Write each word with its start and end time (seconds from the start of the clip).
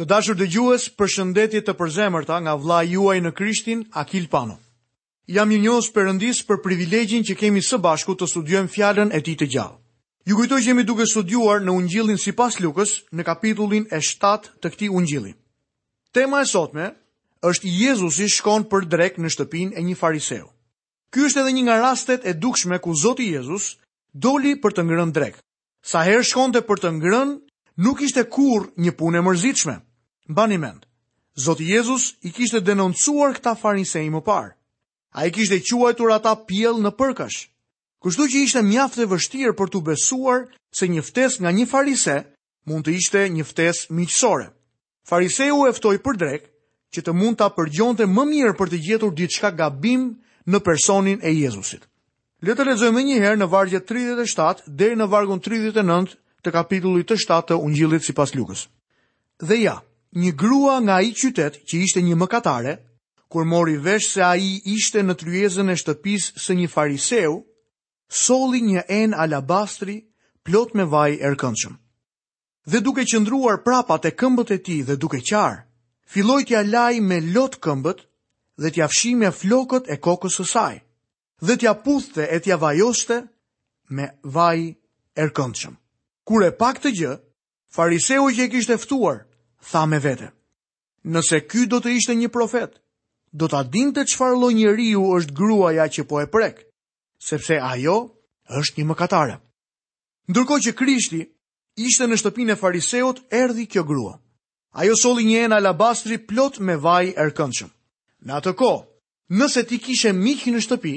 Të 0.00 0.06
dashur 0.10 0.36
dhe 0.40 0.46
gjues 0.48 0.84
për 1.00 1.10
shëndetje 1.12 1.60
të 1.66 1.72
përzemërta 1.78 2.36
nga 2.44 2.52
vla 2.56 2.76
juaj 2.88 3.18
në 3.20 3.30
Krishtin, 3.36 3.80
Akil 4.02 4.30
Pano. 4.32 4.54
Jam 5.36 5.50
një 5.52 5.58
njës 5.60 5.88
përëndis 5.92 6.38
për 6.48 6.60
privilegjin 6.64 7.26
që 7.28 7.34
kemi 7.36 7.60
së 7.66 7.76
bashku 7.84 8.14
të 8.16 8.28
studiojmë 8.32 8.72
fjallën 8.72 9.12
e 9.12 9.20
ti 9.26 9.34
të 9.36 9.48
gjallë. 9.54 9.76
Ju 10.24 10.38
kujtoj 10.38 10.60
që 10.62 10.70
jemi 10.70 10.84
duke 10.88 11.04
studuar 11.10 11.60
në 11.60 11.74
ungjillin 11.80 12.16
si 12.22 12.32
pas 12.32 12.56
lukës 12.64 12.94
në 13.12 13.26
kapitullin 13.28 13.84
e 13.92 14.00
7 14.00 14.48
të 14.64 14.70
kti 14.72 14.88
ungjillin. 14.88 15.34
Tema 16.16 16.40
e 16.40 16.48
sotme 16.48 16.86
është 17.50 17.74
Jezusi 17.82 18.30
shkon 18.38 18.64
për 18.72 18.88
drek 18.94 19.20
në 19.20 19.34
shtëpin 19.36 19.74
e 19.76 19.84
një 19.84 19.98
fariseu. 20.00 20.48
Ky 21.12 21.28
është 21.28 21.44
edhe 21.44 21.52
një 21.58 21.66
nga 21.68 21.76
rastet 21.84 22.24
e 22.24 22.32
dukshme 22.32 22.80
ku 22.80 22.96
Zoti 23.04 23.28
Jezus 23.34 23.74
doli 24.26 24.56
për 24.64 24.78
të 24.78 24.88
ngrën 24.88 25.12
drek. 25.12 25.36
Sa 25.92 26.08
herë 26.08 26.24
shkonte 26.32 26.64
për 26.70 26.86
të 26.86 26.96
ngrën, 26.96 27.36
nuk 27.84 28.00
ishte 28.08 28.24
kur 28.32 28.70
një 28.80 28.96
punë 28.96 29.20
e 29.20 29.28
mërzitshme 29.28 29.78
mbani 30.30 30.58
mend. 30.58 30.80
Zoti 31.44 31.64
Jezus 31.64 32.04
i 32.26 32.30
kishte 32.34 32.60
denoncuar 32.62 33.34
këta 33.36 33.54
farisej 33.58 34.06
më 34.10 34.20
parë. 34.28 34.50
A 35.18 35.26
i 35.26 35.30
kishte 35.34 35.58
quajtur 35.68 36.12
ata 36.14 36.32
pjell 36.48 36.78
në 36.82 36.92
përkash. 37.00 37.40
Kështu 38.02 38.24
që 38.32 38.38
ishte 38.46 38.62
mjaft 38.64 38.98
e 39.02 39.08
vështirë 39.12 39.54
për 39.58 39.68
të 39.72 39.80
besuar 39.88 40.46
se 40.78 40.88
një 40.88 41.02
ftes 41.08 41.40
nga 41.42 41.50
një 41.52 41.66
farise 41.72 42.14
mund 42.68 42.86
të 42.86 42.94
ishte 43.00 43.20
një 43.34 43.44
ftes 43.50 43.88
miqësore. 43.98 44.46
Fariseu 45.10 45.66
eftoj 45.72 45.98
për 46.04 46.18
drek 46.22 46.46
që 46.94 47.02
të 47.04 47.12
mund 47.18 47.38
të 47.38 47.46
apërgjonte 47.50 48.06
më 48.08 48.24
mirë 48.32 48.54
për 48.58 48.68
të 48.72 48.80
gjetur 48.86 49.12
diçka 49.18 49.50
gabim 49.60 50.06
në 50.48 50.58
personin 50.66 51.18
e 51.26 51.34
Jezusit. 51.42 51.84
Le 52.46 52.54
të 52.56 52.64
lexojmë 52.70 53.02
një 53.04 53.18
herë 53.22 53.38
në 53.42 53.46
vargjët 53.52 53.84
37 53.90 54.66
deri 54.80 54.96
në 54.96 55.06
vargun 55.12 55.40
39 55.44 56.16
të 56.42 56.52
kapitullit 56.56 57.10
të 57.10 57.18
7 57.26 57.46
të 57.50 57.60
Ungjillit 57.66 58.04
sipas 58.06 58.32
Lukës. 58.38 58.62
Dhe 59.44 59.58
ja, 59.66 59.76
një 60.18 60.32
grua 60.34 60.80
nga 60.82 61.00
i 61.06 61.12
qytet 61.14 61.60
që 61.68 61.82
ishte 61.86 62.00
një 62.02 62.16
mëkatare, 62.18 62.74
kur 63.30 63.44
mori 63.46 63.76
vesh 63.78 64.08
se 64.14 64.22
a 64.26 64.34
i 64.36 64.58
ishte 64.66 65.02
në 65.06 65.14
tryezën 65.20 65.70
e 65.70 65.76
shtëpis 65.78 66.32
së 66.36 66.56
një 66.58 66.68
fariseu, 66.70 67.36
soli 68.10 68.58
një 68.62 68.82
en 68.88 69.14
alabastri 69.14 70.00
plot 70.42 70.74
me 70.74 70.82
vaj 70.84 71.14
erkëndshëm. 71.30 71.76
Dhe 72.66 72.80
duke 72.82 73.04
qëndruar 73.06 73.62
prapa 73.64 73.98
e 74.04 74.10
këmbët 74.10 74.50
e 74.52 74.58
ti 74.58 74.82
dhe 74.82 74.96
duke 74.96 75.20
qarë, 75.22 75.62
filloj 76.10 76.42
t'ja 76.44 76.62
laj 76.66 76.98
me 77.00 77.20
lot 77.32 77.58
këmbët 77.62 78.00
dhe 78.60 78.68
t'ja 78.70 78.88
fshi 78.90 79.14
me 79.14 79.30
flokët 79.30 79.86
e 79.90 79.96
kokës 79.96 80.36
së 80.40 80.44
saj, 80.44 80.76
dhe 81.40 81.54
t'ja 81.56 81.72
puthte 81.86 82.26
e 82.26 82.38
t'ja 82.42 82.56
vajoste 82.58 83.22
me 83.94 84.10
vaj 84.22 84.74
erkëndshëm. 85.14 85.78
Kure 86.26 86.50
pak 86.52 86.82
të 86.82 86.90
gjë, 86.98 87.14
fariseu 87.70 88.26
që 88.34 88.42
e 88.46 88.50
kishte 88.52 88.76
ftuar, 88.78 89.22
tha 89.60 89.86
me 89.86 89.98
vete. 90.00 90.32
Nëse 91.04 91.40
ky 91.48 91.66
do 91.70 91.80
të 91.80 91.94
ishte 91.96 92.14
një 92.16 92.28
profet, 92.32 92.74
do 93.32 93.48
ta 93.48 93.62
dinte 93.62 94.04
çfarë 94.04 94.36
lloj 94.40 94.54
njeriu 94.54 95.00
është 95.16 95.36
gruaja 95.38 95.86
që 95.88 96.02
po 96.08 96.20
e 96.20 96.26
prek, 96.28 96.64
sepse 97.22 97.56
ajo 97.56 97.96
është 98.60 98.80
një 98.80 98.86
mëkatare. 98.90 99.36
Ndërkohë 100.30 100.64
që 100.66 100.76
Krishti 100.78 101.20
ishte 101.80 102.06
në 102.08 102.18
shtëpinë 102.20 102.52
e 102.54 102.60
fariseut, 102.60 103.22
erdhi 103.32 103.64
kjo 103.70 103.84
grua. 103.84 104.14
Ajo 104.78 104.94
solli 104.96 105.24
një 105.26 105.44
enë 105.46 105.56
alabastri 105.60 106.18
plot 106.28 106.60
me 106.62 106.76
vaj 106.78 107.14
rëkëndshëm. 107.18 107.70
Në 108.26 108.32
atë 108.38 108.52
kohë, 108.60 108.84
nëse 109.38 109.64
ti 109.66 109.78
kishe 109.82 110.12
miq 110.14 110.44
në 110.52 110.60
shtëpi, 110.62 110.94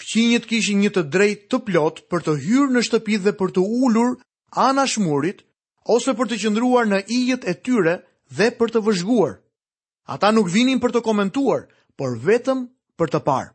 fqinjët 0.00 0.46
kishin 0.48 0.80
një 0.80 0.90
të 0.94 1.02
drejtë 1.14 1.48
të 1.52 1.58
plot 1.66 2.04
për 2.10 2.22
të 2.24 2.36
hyrë 2.46 2.72
në 2.76 2.84
shtëpi 2.88 3.18
dhe 3.26 3.34
për 3.36 3.52
të 3.58 3.60
ulur 3.82 4.14
anash 4.62 4.96
murit, 5.02 5.42
ose 5.90 6.12
për 6.14 6.28
të 6.30 6.36
qëndruar 6.44 6.86
në 6.90 6.98
ijet 7.10 7.46
e 7.48 7.54
tyre 7.64 7.96
dhe 8.30 8.50
për 8.58 8.70
të 8.74 8.82
vëzhguar. 8.86 9.38
Ata 10.06 10.30
nuk 10.32 10.50
vinin 10.50 10.80
për 10.82 10.92
të 10.96 11.00
komentuar, 11.06 11.66
por 11.96 12.18
vetëm 12.18 12.68
për 12.98 13.10
të 13.10 13.20
parë. 13.26 13.50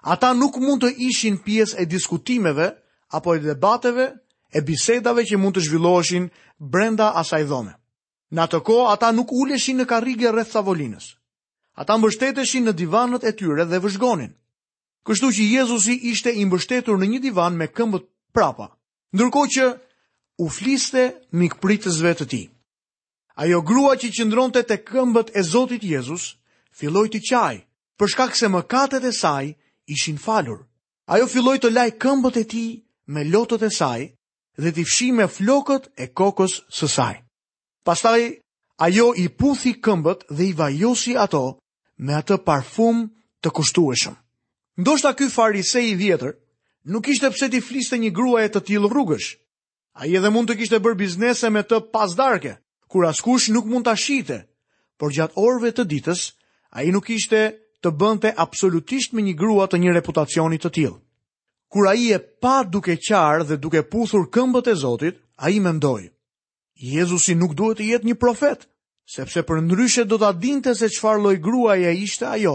Ata 0.00 0.32
nuk 0.34 0.56
mund 0.56 0.82
të 0.84 0.92
ishin 1.08 1.36
pjesë 1.44 1.76
e 1.82 1.86
diskutimeve 1.86 2.70
apo 3.12 3.34
e 3.36 3.42
debateve 3.44 4.06
e 4.54 4.60
bisedave 4.64 5.24
që 5.28 5.36
mund 5.36 5.56
të 5.58 5.64
zhvilloheshin 5.66 6.30
brenda 6.58 7.10
asaj 7.20 7.44
dhome. 7.50 7.74
Në 8.32 8.40
atë 8.46 8.60
ko, 8.64 8.86
ata 8.88 9.10
nuk 9.12 9.32
uleshin 9.32 9.76
në 9.82 9.86
karrige 9.90 10.30
rreth 10.32 10.52
tavolinës. 10.54 11.08
Ata 11.76 11.96
mbështeteshin 11.98 12.64
në 12.68 12.76
divanët 12.78 13.24
e 13.26 13.32
tyre 13.36 13.64
dhe 13.66 13.80
vëzhgonin. 13.82 14.30
Kështu 15.06 15.28
që 15.34 15.42
Jezusi 15.56 15.94
ishte 16.12 16.30
i 16.32 16.44
mbështetur 16.46 16.96
në 17.00 17.08
një 17.14 17.20
divan 17.28 17.56
me 17.58 17.68
këmbët 17.72 18.04
prapa. 18.34 18.70
Ndërkohë 19.16 19.52
që 19.54 19.64
u 20.40 20.48
fliste 20.48 21.02
mikpritësve 21.36 22.14
të 22.18 22.26
ti. 22.32 22.38
Ajo 23.44 23.58
grua 23.70 23.92
që 24.00 24.08
qëndronte 24.16 24.62
të 24.66 24.78
këmbët 24.88 25.34
e 25.36 25.42
Zotit 25.44 25.84
Jezus, 25.84 26.30
filloj 26.76 27.08
të 27.12 27.20
qaj, 27.28 27.56
përshkak 28.00 28.36
se 28.38 28.48
mëkatet 28.54 29.04
e 29.04 29.12
saj 29.16 29.50
ishin 29.94 30.16
falur. 30.18 30.62
Ajo 31.12 31.26
filloj 31.28 31.58
të 31.62 31.72
laj 31.76 31.90
këmbët 32.02 32.40
e 32.40 32.44
ti 32.54 32.64
me 33.12 33.24
lotët 33.28 33.66
e 33.68 33.70
saj 33.78 34.00
dhe 34.62 34.70
t'i 34.72 34.84
fshi 34.88 35.10
me 35.18 35.28
flokët 35.36 35.90
e 36.04 36.08
kokës 36.16 36.56
së 36.78 36.88
saj. 36.96 37.14
Pastaj, 37.84 38.20
ajo 38.86 39.10
i 39.22 39.26
puthi 39.40 39.76
këmbët 39.84 40.24
dhe 40.36 40.44
i 40.50 40.56
vajosi 40.60 41.16
ato 41.26 41.44
me 42.04 42.16
atë 42.16 42.40
parfum 42.48 43.04
të 43.44 43.48
kushtueshëm. 43.56 44.16
Ndoshta 44.80 45.10
ky 45.18 45.26
farisej 45.36 45.84
i 45.92 45.98
vjetër 46.00 46.32
nuk 46.92 47.08
ishte 47.12 47.28
pse 47.34 47.48
t'i 47.52 47.60
fliste 47.60 47.96
një 48.00 48.12
gruaje 48.16 48.48
të 48.54 48.60
tillë 48.68 48.88
rrugësh, 48.88 49.28
A 49.92 50.06
i 50.06 50.14
edhe 50.16 50.30
mund 50.32 50.50
të 50.50 50.56
kishte 50.60 50.78
bërë 50.86 50.98
biznese 51.00 51.50
me 51.54 51.62
të 51.70 51.80
pasdarke, 51.94 52.52
kur 52.92 53.06
askush 53.08 53.48
nuk 53.54 53.66
mund 53.72 53.88
të 53.88 53.94
shite, 54.02 54.36
por 55.00 55.12
gjatë 55.16 55.38
orve 55.42 55.72
të 55.78 55.86
ditës, 55.92 56.22
a 56.78 56.84
i 56.86 56.92
nuk 56.94 57.10
ishte 57.14 57.40
të 57.82 57.92
bënte 58.02 58.30
absolutisht 58.44 59.16
me 59.16 59.22
një 59.26 59.34
grua 59.40 59.66
të 59.72 59.80
një 59.82 59.94
reputacionit 59.96 60.62
të 60.64 60.70
tilë. 60.78 60.98
Kur 61.70 61.86
a 61.90 61.94
i 61.94 62.06
e 62.12 62.18
pa 62.44 62.54
duke 62.74 62.96
qarë 63.08 63.46
dhe 63.48 63.58
duke 63.64 63.82
puthur 63.94 64.26
këmbët 64.36 64.70
e 64.70 64.74
Zotit, 64.84 65.18
a 65.44 65.50
i 65.54 65.58
mendoj, 65.64 66.00
Jezusi 66.92 67.34
nuk 67.40 67.54
duhet 67.58 67.78
të 67.80 67.86
jetë 67.90 68.08
një 68.10 68.16
profet, 68.22 68.66
sepse 69.14 69.42
për 69.50 69.62
ndryshet 69.66 70.08
do 70.10 70.18
të 70.22 70.28
adinte 70.34 70.74
se 70.80 70.88
qfar 70.96 71.20
loj 71.22 71.34
grua 71.46 71.76
e 71.76 71.92
ishte 72.06 72.26
ajo, 72.30 72.54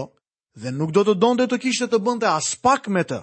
dhe 0.62 0.72
nuk 0.78 0.92
do 0.96 1.04
të 1.08 1.14
donde 1.24 1.46
të 1.48 1.60
kishte 1.66 1.88
të 1.94 2.00
bënte 2.08 2.28
aspak 2.32 2.88
me 2.96 3.04
të. 3.10 3.20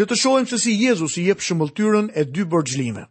Le 0.00 0.06
të 0.06 0.18
shohim 0.22 0.46
se 0.54 0.58
si 0.66 0.78
Jezusi 0.84 1.26
jep 1.28 1.42
shëmbulltyrën 1.48 2.08
e 2.20 2.24
dy 2.34 2.42
borxhlimeve. 2.54 3.06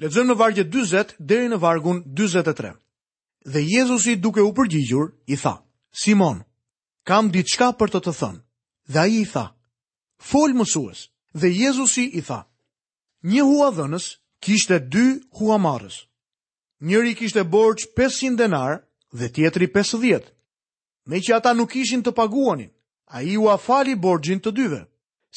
Lexojmë 0.00 0.32
në 0.32 0.34
vargje 0.40 0.62
40 0.72 1.10
deri 1.30 1.48
në 1.52 1.56
vargun 1.60 1.98
43. 2.16 2.70
Dhe 3.52 3.60
Jezusi 3.68 4.14
duke 4.24 4.40
u 4.48 4.52
përgjigjur, 4.56 5.10
i 5.26 5.36
tha: 5.36 5.52
Simon, 6.02 6.38
kam 7.08 7.28
diçka 7.34 7.68
për 7.76 7.92
të 7.92 8.00
të 8.06 8.14
thënë. 8.20 8.40
Dhe 8.94 8.98
ai 9.02 9.18
i 9.20 9.26
tha: 9.32 9.42
Fol 10.30 10.56
mësues. 10.56 11.02
Dhe 11.40 11.50
Jezusi 11.52 12.06
i 12.18 12.22
tha: 12.30 12.38
Një 13.32 13.44
huadhënës 13.50 14.06
kishte 14.46 14.78
dy 14.94 15.06
huamarrës. 15.36 15.98
Njëri 16.88 17.12
kishte 17.20 17.44
borx 17.52 17.84
500 18.00 18.40
denar 18.40 18.80
dhe 19.20 19.28
tjetri 19.36 19.68
50. 19.74 20.24
Me 21.12 21.20
që 21.26 21.36
ata 21.36 21.52
nuk 21.58 21.76
ishin 21.82 22.00
të 22.04 22.14
paguanin, 22.16 22.72
a 23.16 23.20
i 23.20 23.36
u 23.36 23.52
afali 23.52 23.98
borgjin 24.00 24.40
të 24.40 24.50
dyve. 24.58 24.80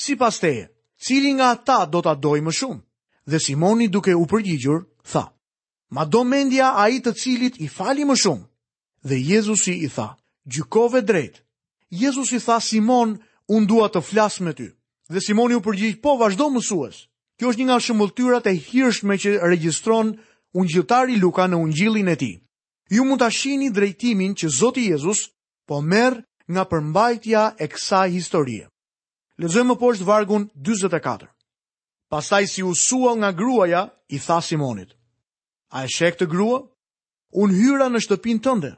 Si 0.04 0.16
pasteje, 0.22 0.68
teje, 0.68 0.76
cili 1.04 1.36
nga 1.36 1.52
ata 1.52 1.84
do 1.86 2.00
të 2.04 2.16
dojë 2.24 2.48
më 2.48 2.54
shumë? 2.60 2.82
dhe 3.26 3.40
Simoni 3.40 3.88
duke 3.88 4.14
u 4.16 4.26
përgjigjur, 4.28 4.84
tha, 5.12 5.32
ma 5.90 6.04
do 6.06 6.24
mendja 6.24 6.74
a 6.76 6.88
i 6.90 7.00
të 7.02 7.14
cilit 7.16 7.56
i 7.62 7.68
fali 7.68 8.04
më 8.06 8.16
shumë, 8.20 8.48
dhe 9.08 9.16
Jezusi 9.34 9.74
i 9.86 9.90
tha, 9.90 10.14
gjykove 10.48 11.02
drejt. 11.02 11.42
Jezusi 11.90 12.40
tha, 12.44 12.60
Simon, 12.60 13.18
unë 13.50 13.68
dua 13.70 13.88
të 13.92 14.02
flasë 14.04 14.44
me 14.44 14.54
ty, 14.58 14.68
dhe 15.10 15.20
Simoni 15.22 15.56
u 15.56 15.62
përgjigj, 15.64 16.02
po, 16.04 16.18
vazhdo 16.20 16.50
mësues. 16.50 17.08
Kjo 17.40 17.50
është 17.50 17.60
një 17.60 17.66
nga 17.66 17.80
shëmbulltyrat 17.82 18.46
e 18.48 18.52
hirshme 18.62 19.16
që 19.18 19.32
regjistron 19.42 20.12
ungjilltari 20.54 21.16
Luka 21.18 21.48
në 21.50 21.58
ungjillin 21.66 22.12
e 22.14 22.16
tij. 22.16 22.36
Ju 22.94 23.02
mund 23.08 23.20
ta 23.26 23.30
shihni 23.34 23.72
drejtimin 23.74 24.36
që 24.38 24.48
Zoti 24.60 24.84
Jezus 24.92 25.32
po 25.66 25.82
merr 25.82 26.22
nga 26.46 26.64
përmbajtja 26.70 27.56
e 27.58 27.66
kësaj 27.68 28.10
historie. 28.12 28.70
po 29.40 29.76
poshtë 29.82 30.04
vargun 30.06 30.50
44. 30.56 31.33
Pastaj 32.14 32.46
si 32.46 32.62
usua 32.64 33.16
nga 33.18 33.32
gruaja, 33.34 33.88
i 34.14 34.20
tha 34.22 34.38
Simonit. 34.46 34.92
A 35.74 35.82
e 35.86 35.88
shek 35.90 36.20
të 36.20 36.28
grua? 36.30 36.60
Unë 37.42 37.56
hyra 37.58 37.88
në 37.90 38.02
shtëpin 38.06 38.38
tënde, 38.46 38.70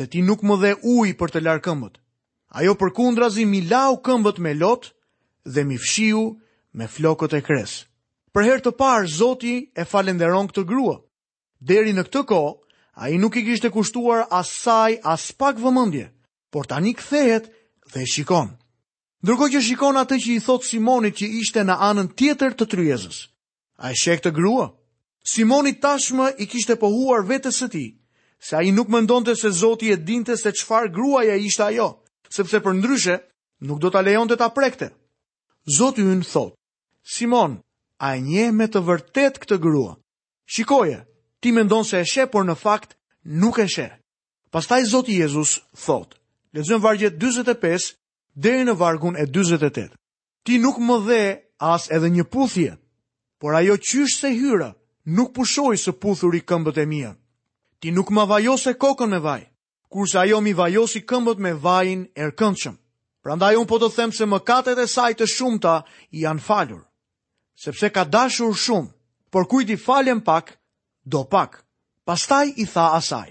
dhe 0.00 0.06
ti 0.08 0.22
nuk 0.24 0.40
më 0.48 0.54
dhe 0.62 0.70
ujë 0.88 1.12
për 1.20 1.34
të 1.34 1.42
larë 1.44 1.62
këmbët. 1.66 1.98
Ajo 2.56 2.72
për 2.80 2.94
kundrazi 2.96 3.44
mi 3.44 3.60
lau 3.68 3.98
këmbët 4.00 4.40
me 4.40 4.54
lotë 4.62 4.94
dhe 5.52 5.66
mi 5.68 5.76
fshiu 5.76 6.22
me 6.72 6.88
flokët 6.94 7.36
e 7.36 7.42
kresë. 7.50 7.84
Për 8.32 8.48
herë 8.48 8.64
të 8.64 8.72
parë, 8.80 9.12
Zoti 9.18 9.54
e 9.76 9.84
falenderon 9.84 10.48
këtë 10.48 10.64
grua. 10.72 10.96
Deri 11.60 11.92
në 11.92 12.06
këtë 12.08 12.24
ko, 12.32 12.40
a 12.96 13.12
i 13.12 13.20
nuk 13.20 13.36
i 13.36 13.44
kishtë 13.44 13.68
e 13.68 13.76
kushtuar 13.76 14.24
asaj 14.40 14.96
as 15.04 15.28
pak 15.36 15.60
vëmëndje, 15.60 16.08
por 16.48 16.64
tani 16.64 16.96
këthehet 16.96 17.52
dhe 17.92 18.08
shikonë. 18.14 18.56
Ndërko 19.20 19.46
që 19.52 19.60
shikon 19.64 19.98
atë 20.00 20.16
që 20.24 20.28
i 20.34 20.40
thot 20.44 20.64
Simonit 20.64 21.18
që 21.20 21.26
ishte 21.42 21.60
në 21.68 21.74
anën 21.88 22.06
tjetër 22.18 22.54
të 22.56 22.66
tryezës. 22.72 23.18
A 23.84 23.90
e 23.92 23.96
shek 24.02 24.22
të 24.24 24.30
grua? 24.38 24.68
Simonit 25.32 25.82
tashmë 25.84 26.30
i 26.40 26.46
kishte 26.48 26.78
pohuar 26.80 27.26
vetës 27.28 27.58
së 27.60 27.68
ti, 27.74 27.82
se 28.40 28.56
a 28.56 28.62
i 28.64 28.72
nuk 28.72 28.88
mëndonte 28.88 29.34
se 29.36 29.50
Zoti 29.60 29.90
e 29.92 29.98
dinte 30.08 30.38
se 30.40 30.52
qfar 30.56 30.88
grua 30.96 31.26
ja 31.28 31.36
ishte 31.36 31.66
ajo, 31.66 31.90
sepse 32.32 32.62
për 32.64 32.78
ndryshe 32.78 33.18
nuk 33.68 33.82
do 33.84 33.90
të 33.92 34.04
lejon 34.06 34.28
të 34.30 34.40
ta 34.40 34.48
prekte. 34.56 34.88
Zoti 35.76 36.00
hynë 36.06 36.24
thot, 36.30 36.56
Simon, 37.04 37.58
a 38.00 38.14
nje 38.16 38.46
me 38.56 38.70
të 38.72 38.80
vërtet 38.88 39.36
këtë 39.42 39.60
grua? 39.66 39.98
Shikoje, 40.48 41.02
ti 41.44 41.52
mendon 41.52 41.84
se 41.84 42.00
e 42.00 42.08
she, 42.08 42.24
por 42.26 42.48
në 42.48 42.56
fakt 42.56 42.96
nuk 43.42 43.60
e 43.60 43.68
she. 43.68 43.90
Pastaj 44.50 44.88
Zoti 44.94 45.20
Jezus 45.20 45.58
thot, 45.84 46.16
lezëm 46.56 46.80
vargjet 46.82 47.20
25 47.20 47.99
deri 48.36 48.64
në 48.66 48.74
vargun 48.78 49.16
e 49.18 49.26
48. 49.26 49.90
Ti 50.46 50.58
nuk 50.58 50.78
më 50.80 50.96
dhe 51.06 51.22
as 51.58 51.90
edhe 51.92 52.08
një 52.10 52.24
puthje, 52.32 52.76
por 53.40 53.54
ajo 53.54 53.76
qysh 53.76 54.18
se 54.18 54.30
hyra 54.34 54.74
nuk 55.04 55.32
pushoj 55.34 55.74
së 55.76 55.92
puthur 56.00 56.34
i 56.36 56.40
këmbët 56.40 56.78
e 56.80 56.86
mija. 56.86 57.14
Ti 57.80 57.90
nuk 57.92 58.10
më 58.12 58.24
vajos 58.28 58.66
e 58.70 58.74
kokën 58.76 59.08
me 59.08 59.18
vaj, 59.18 59.42
kurse 59.88 60.18
ajo 60.18 60.40
mi 60.40 60.52
vajos 60.52 60.94
i 60.96 61.00
këmbët 61.04 61.38
me 61.40 61.52
vajin 61.52 62.06
e 62.14 62.28
rëkëndshëm. 62.30 62.76
Pra 63.22 63.34
nda 63.36 63.50
po 63.68 63.76
të 63.78 63.88
them 63.94 64.12
se 64.12 64.24
më 64.24 64.36
e 64.70 64.86
sajtë 64.86 65.18
të 65.24 65.26
shumëta 65.28 65.84
i 66.10 66.22
janë 66.24 66.40
falur, 66.40 66.80
sepse 67.54 67.90
ka 67.90 68.04
dashur 68.04 68.54
shumë, 68.54 68.88
por 69.30 69.44
kujt 69.46 69.68
i 69.70 69.76
falem 69.76 70.20
pak, 70.20 70.56
do 71.04 71.24
pak. 71.24 71.64
Pastaj 72.06 72.48
i 72.56 72.64
tha 72.66 72.96
asaj, 72.96 73.28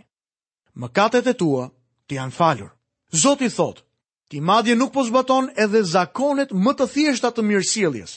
më 0.74 0.88
e 1.28 1.34
tua 1.34 1.70
ti 2.08 2.16
janë 2.16 2.32
falur. 2.32 2.70
Zot 3.12 3.42
i 3.42 3.50
thotë, 3.50 3.82
Ti 4.30 4.38
madje 4.42 4.76
nuk 4.78 4.94
po 4.94 5.02
zbaton 5.04 5.50
edhe 5.58 5.82
zakonet 5.84 6.52
më 6.54 6.72
të 6.78 6.86
thjeshta 6.94 7.32
të 7.34 7.46
mirësjelljes. 7.50 8.12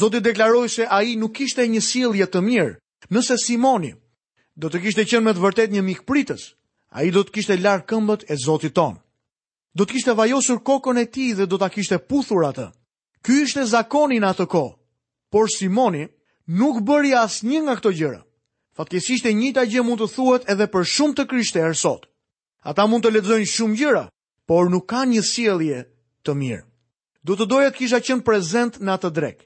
Zoti 0.00 0.20
deklaroi 0.26 0.68
se 0.74 0.86
ai 0.90 1.14
nuk 1.16 1.36
kishte 1.38 1.62
një 1.70 1.80
sjellje 1.86 2.26
të 2.26 2.40
mirë, 2.46 2.72
nëse 3.14 3.36
Simoni 3.38 3.92
do 4.58 4.68
të 4.72 4.80
kishte 4.84 5.04
qenë 5.06 5.22
me 5.26 5.32
të 5.36 5.42
vërtet 5.44 5.70
një 5.72 5.82
mikpritës, 5.86 6.48
ai 6.98 7.06
do 7.14 7.22
të 7.22 7.32
kishte 7.36 7.58
larë 7.62 7.84
këmbët 7.92 8.24
e 8.32 8.38
Zotit 8.44 8.74
ton. 8.74 8.96
Do 9.76 9.84
të 9.86 9.92
kishte 9.94 10.16
vajosur 10.18 10.58
kokën 10.66 10.98
e 10.98 11.06
tij 11.14 11.30
dhe 11.38 11.46
do 11.48 11.56
ta 11.60 11.68
kishte 11.74 11.98
puthur 12.10 12.42
atë. 12.50 12.66
Ky 13.24 13.34
ishte 13.44 13.62
zakoni 13.70 14.18
në 14.18 14.28
atë 14.32 14.46
kohë. 14.54 14.74
Por 15.32 15.46
Simoni 15.54 16.04
nuk 16.58 16.82
bëri 16.88 17.14
asnjë 17.22 17.60
nga 17.62 17.74
këto 17.78 17.90
gjëra. 17.98 18.20
Fatkesisht 18.76 19.28
e 19.30 19.34
njëta 19.38 19.62
gjë 19.70 19.84
mund 19.86 20.02
të 20.02 20.10
thuhet 20.14 20.50
edhe 20.52 20.66
për 20.74 20.82
shumë 20.94 21.16
të 21.16 21.24
krishterë 21.30 21.76
sot. 21.84 22.08
Ata 22.66 22.84
mund 22.90 23.04
të 23.06 23.12
lexojnë 23.14 23.52
shumë 23.54 23.78
gjëra, 23.80 24.04
por 24.46 24.70
nuk 24.70 24.86
ka 24.94 25.02
një 25.10 25.22
sjellje 25.26 25.82
të 26.24 26.34
mirë. 26.38 26.62
Do 27.26 27.34
të 27.34 27.46
doja 27.50 27.70
të 27.74 27.78
kisha 27.80 27.98
qenë 28.06 28.22
prezent 28.28 28.78
në 28.78 28.92
atë 28.94 29.10
drek. 29.16 29.40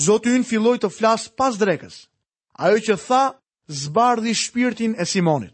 Zoti 0.00 0.32
ynë 0.32 0.48
filloi 0.48 0.78
të 0.80 0.88
flas 0.96 1.26
pas 1.36 1.56
drekës. 1.60 1.98
Ajo 2.56 2.80
që 2.86 2.94
tha, 3.06 3.22
zbardhi 3.82 4.32
shpirtin 4.34 4.94
e 4.96 5.04
Simonit. 5.04 5.52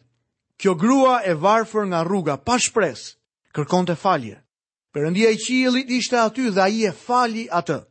Kjo 0.60 0.76
grua 0.78 1.18
e 1.28 1.34
varfër 1.36 1.88
nga 1.90 2.00
rruga 2.06 2.36
pa 2.38 2.56
shpresë, 2.62 3.16
kërkonte 3.52 3.96
falje. 3.98 4.38
Perëndia 4.94 5.32
i 5.34 5.40
qiellit 5.42 5.90
ishte 5.92 6.16
aty 6.16 6.46
dhe 6.54 6.62
ai 6.64 6.86
e 6.88 6.92
fali 6.96 7.44
atë. 7.52 7.82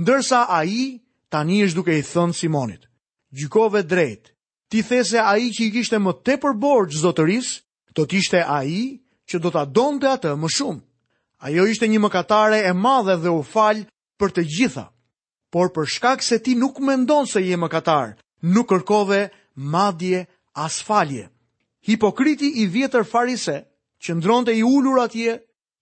Ndërsa 0.00 0.46
ai 0.58 1.02
tani 1.28 1.58
është 1.66 1.76
duke 1.76 1.98
i 1.98 2.06
thënë 2.06 2.38
Simonit, 2.38 2.86
gjykove 3.36 3.82
drejt. 3.84 4.30
Ti 4.70 4.82
these 4.82 5.18
ai 5.20 5.50
që 5.54 5.66
i 5.66 5.72
kishte 5.74 5.98
më 6.00 6.12
tepër 6.26 6.54
borx 6.62 7.02
zotërisë, 7.02 7.60
do 7.94 8.04
të 8.06 8.14
ishte 8.20 8.40
ai 8.40 8.98
që 9.28 9.38
do 9.44 9.50
ta 9.54 9.64
donte 9.64 10.08
atë 10.16 10.32
më 10.42 10.50
shumë. 10.56 10.82
Ajo 11.46 11.64
ishte 11.68 11.88
një 11.90 12.00
mëkatare 12.04 12.58
e 12.66 12.72
madhe 12.84 13.16
dhe 13.22 13.30
u 13.38 13.42
fal 13.52 13.82
për 14.20 14.30
të 14.36 14.42
gjitha. 14.56 14.84
Por 15.52 15.70
për 15.74 15.86
shkak 15.94 16.22
se 16.22 16.38
ti 16.38 16.54
nuk 16.56 16.78
mendon 16.80 17.26
se 17.26 17.42
je 17.44 17.56
mëkatar, 17.56 18.14
nuk 18.54 18.66
kërkove 18.70 19.20
madje 19.72 20.24
as 20.54 20.80
falje. 20.86 21.26
Hipokriti 21.88 22.48
i 22.62 22.66
vjetër 22.74 23.04
farise, 23.12 23.56
që 24.02 24.14
ndronte 24.16 24.52
i 24.58 24.62
ulur 24.64 24.98
atje, 25.04 25.38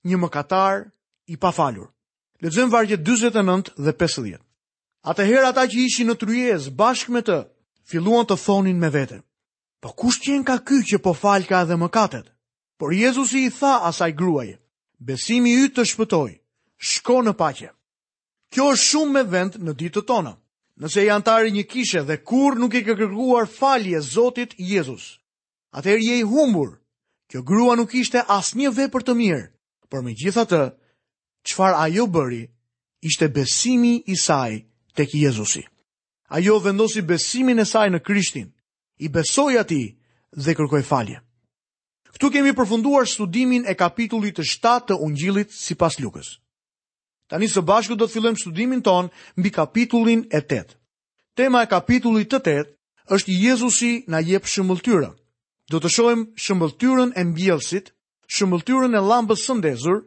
një 0.09 0.17
mëkatar 0.21 0.89
i 1.33 1.37
pafalur. 1.41 1.89
Lexojmë 2.43 2.71
vargjet 2.75 3.01
49 3.07 3.71
dhe 3.85 3.93
50. 4.05 4.41
Atëherë 5.11 5.49
ata 5.53 5.65
që 5.71 5.79
ishin 5.87 6.09
në 6.11 6.17
tryez 6.23 6.63
bashkë 6.81 7.13
me 7.15 7.23
të, 7.25 7.39
filluan 7.89 8.27
të 8.27 8.37
thonin 8.45 8.79
me 8.81 8.91
vete: 8.93 9.19
"Po 9.81 9.89
kush 10.01 10.21
qenë 10.25 10.45
ka 10.45 10.57
ky 10.69 10.79
që 10.91 10.97
po 11.05 11.13
falka 11.15 11.63
edhe 11.65 11.77
mëkatet?" 11.81 12.34
Por 12.77 12.93
Jezusi 12.93 13.39
i 13.47 13.51
tha 13.51 13.79
asaj 13.89 14.13
gruaje, 14.19 14.59
besimi 14.99 15.51
ju 15.55 15.69
të 15.75 15.85
shpëtoj, 15.93 16.33
shko 16.91 17.21
në 17.25 17.33
pakje. 17.39 17.69
Kjo 18.53 18.67
është 18.75 18.87
shumë 18.91 19.13
me 19.15 19.23
vend 19.35 19.59
në 19.67 19.75
ditë 19.83 20.05
tonë, 20.11 20.35
Nëse 20.83 21.05
i 21.07 21.11
antari 21.15 21.53
një 21.55 21.63
kishe 21.71 22.01
dhe 22.03 22.17
kur 22.29 22.57
nuk 22.59 22.73
i 22.75 22.81
ke 22.83 22.97
kërkuar 22.99 23.45
falje 23.47 24.01
Zotit 24.03 24.57
Jezus, 24.59 25.05
atër 25.79 26.01
je 26.03 26.17
i 26.19 26.23
humbur, 26.27 26.73
kjo 27.31 27.45
grua 27.47 27.77
nuk 27.79 27.95
ishte 27.95 28.25
as 28.39 28.49
një 28.59 28.73
vepër 28.79 29.05
të 29.07 29.15
mirë, 29.21 29.45
por 29.89 30.03
me 30.03 30.17
gjitha 30.19 30.43
të, 30.51 30.61
qfar 31.47 31.79
ajo 31.85 32.09
bëri, 32.17 32.41
ishte 33.07 33.29
besimi 33.37 33.93
i 34.11 34.17
saj 34.25 34.59
tek 34.99 35.15
Jezusi. 35.15 35.63
Ajo 36.35 36.59
vendosi 36.67 37.07
besimin 37.07 37.63
e 37.63 37.69
saj 37.75 37.87
në 37.95 38.03
Krishtin, 38.03 38.51
i 38.99 39.09
besoj 39.15 39.55
ati 39.63 39.83
dhe 40.43 40.57
kërkoj 40.59 40.83
falje. 40.91 41.21
Këtu 42.15 42.31
kemi 42.31 42.53
përfunduar 42.55 43.09
studimin 43.11 43.65
e 43.67 43.75
kapitullit 43.75 44.37
të 44.39 44.45
7 44.47 44.85
të 44.89 44.97
ungjilit 45.03 45.51
si 45.51 45.75
pas 45.75 45.97
lukës. 45.99 46.29
Tani 47.31 47.49
së 47.51 47.63
bashku 47.67 47.97
do 47.99 48.07
të 48.07 48.13
fillojmë 48.15 48.39
studimin 48.41 48.83
ton 48.87 49.09
mbi 49.37 49.51
kapitullin 49.51 50.23
e 50.31 50.39
8. 50.41 50.77
Tema 51.35 51.63
e 51.63 51.71
kapitullit 51.75 52.31
të 52.31 52.39
8 52.41 53.15
është 53.19 53.35
Jezusi 53.47 53.91
na 54.07 54.21
jep 54.23 54.47
shëmbëltyrë. 54.47 55.09
Do 55.73 55.81
të 55.81 55.89
shohim 55.95 56.23
shëmbëltyrën 56.45 57.11
e 57.19 57.23
mbjellësit, 57.33 57.91
shëmbëltyrën 58.37 58.95
e 58.95 59.05
llambës 59.09 59.41
së 59.47 59.57
ndezur, 59.59 59.99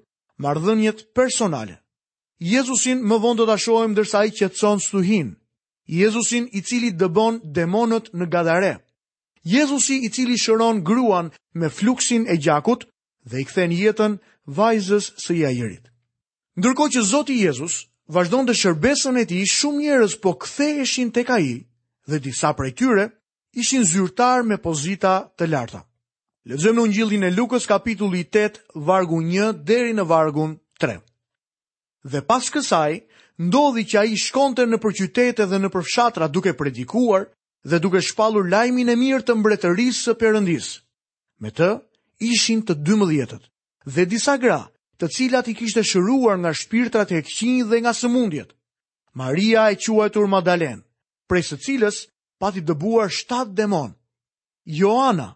personale. 1.19 1.75
Jezusin 2.39 3.00
më 3.04 3.15
vonë 3.24 3.38
do 3.42 3.45
ta 3.48 3.57
shohim 3.57 3.92
ndërsa 3.92 4.19
ai 4.24 4.31
qëtëson 4.38 4.80
stuhin. 4.80 5.36
Jezusin 5.88 6.48
i 6.54 6.62
cili 6.62 6.92
dëbon 6.95 7.42
demonët 7.44 8.13
në 8.13 8.25
Gadare. 8.31 8.75
Jezusi 9.47 9.95
i 10.03 10.09
cili 10.11 10.35
shëron 10.38 10.81
gruan 10.88 11.29
me 11.61 11.69
fluksin 11.77 12.23
e 12.27 12.35
gjakut 12.45 12.81
dhe 13.29 13.38
i 13.41 13.45
kthen 13.49 13.71
jetën 13.81 14.13
vajzës 14.59 15.05
së 15.23 15.38
jajërit. 15.44 15.85
Ndërkohë 16.59 16.94
që 16.95 17.03
Zoti 17.11 17.38
Jezus 17.45 17.75
vazhdonte 18.15 18.55
shërbesën 18.61 19.19
e 19.23 19.25
tij, 19.29 19.45
shumë 19.57 19.79
njerëz 19.83 20.13
po 20.23 20.31
ktheheshin 20.44 21.09
tek 21.15 21.29
ai 21.38 21.49
dhe 22.09 22.17
disa 22.25 22.49
prej 22.57 22.73
tyre 22.79 23.05
ishin 23.61 23.85
zyrtar 23.91 24.44
me 24.49 24.57
pozita 24.65 25.15
të 25.38 25.45
larta. 25.53 25.81
Lexojmë 26.49 26.81
Ungjillin 26.85 27.23
e 27.27 27.31
Lukës 27.38 27.65
kapitulli 27.71 28.25
8 28.25 28.83
vargu 28.89 29.21
1 29.23 29.63
deri 29.69 29.94
në 29.95 30.04
vargun 30.11 30.57
3. 30.81 30.99
Dhe 32.11 32.19
pas 32.30 32.45
kësaj 32.54 32.92
ndodhi 33.47 33.83
që 33.92 33.97
ai 34.04 34.19
shkonte 34.25 34.68
në 34.68 34.77
qytete 34.83 35.44
dhe 35.49 35.57
në 35.61 35.69
fshatra 35.75 36.27
duke 36.35 36.51
predikuar 36.59 37.27
dhe 37.64 37.80
duke 37.80 38.02
shpalur 38.02 38.45
lajmin 38.52 38.90
e 38.90 38.95
mirë 38.95 39.26
të 39.26 39.35
mbretërisë 39.37 40.02
së 40.04 40.16
Perëndis. 40.21 40.68
Me 41.42 41.49
të 41.52 41.69
ishin 42.30 42.61
të 42.66 42.76
12-të 42.87 43.40
dhe 43.94 44.06
disa 44.09 44.37
gra, 44.37 44.59
të 44.97 45.07
cilat 45.16 45.47
i 45.47 45.54
kishte 45.56 45.83
shëruar 45.85 46.37
nga 46.42 46.52
shpirtrat 46.54 47.11
e 47.11 47.21
këqij 47.21 47.61
dhe 47.69 47.78
nga 47.81 47.94
sëmundjet. 47.95 48.49
Maria 49.19 49.64
e 49.73 49.78
quajtur 49.78 50.28
Madalen, 50.30 50.80
prej 51.28 51.44
së 51.49 51.57
cilës 51.66 51.97
pati 52.42 52.61
dëbuar 52.61 53.09
7 53.11 53.54
demon. 53.54 53.92
Joana, 54.80 55.30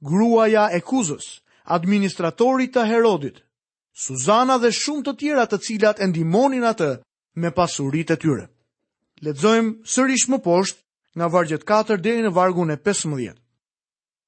gruaja 0.00 0.68
e 0.76 0.80
Kuzës, 0.80 1.26
administratorit 1.64 2.72
të 2.72 2.82
Herodit. 2.88 3.42
Suzana 4.04 4.56
dhe 4.60 4.70
shumë 4.72 5.02
të 5.04 5.12
tjera 5.20 5.44
të 5.48 5.58
cilat 5.64 5.96
e 6.00 6.04
atë 6.72 7.00
me 7.42 7.50
pasuritë 7.52 8.12
e 8.12 8.16
tyre. 8.22 8.46
Ledzojmë 9.24 9.70
sërish 9.84 10.28
më 10.28 10.38
poshtë 10.44 10.85
nga 11.16 11.26
vargjet 11.32 11.64
4 11.66 11.96
dhe 12.04 12.14
në 12.26 12.30
vargun 12.36 12.70
e 12.70 12.76
15. 12.84 13.32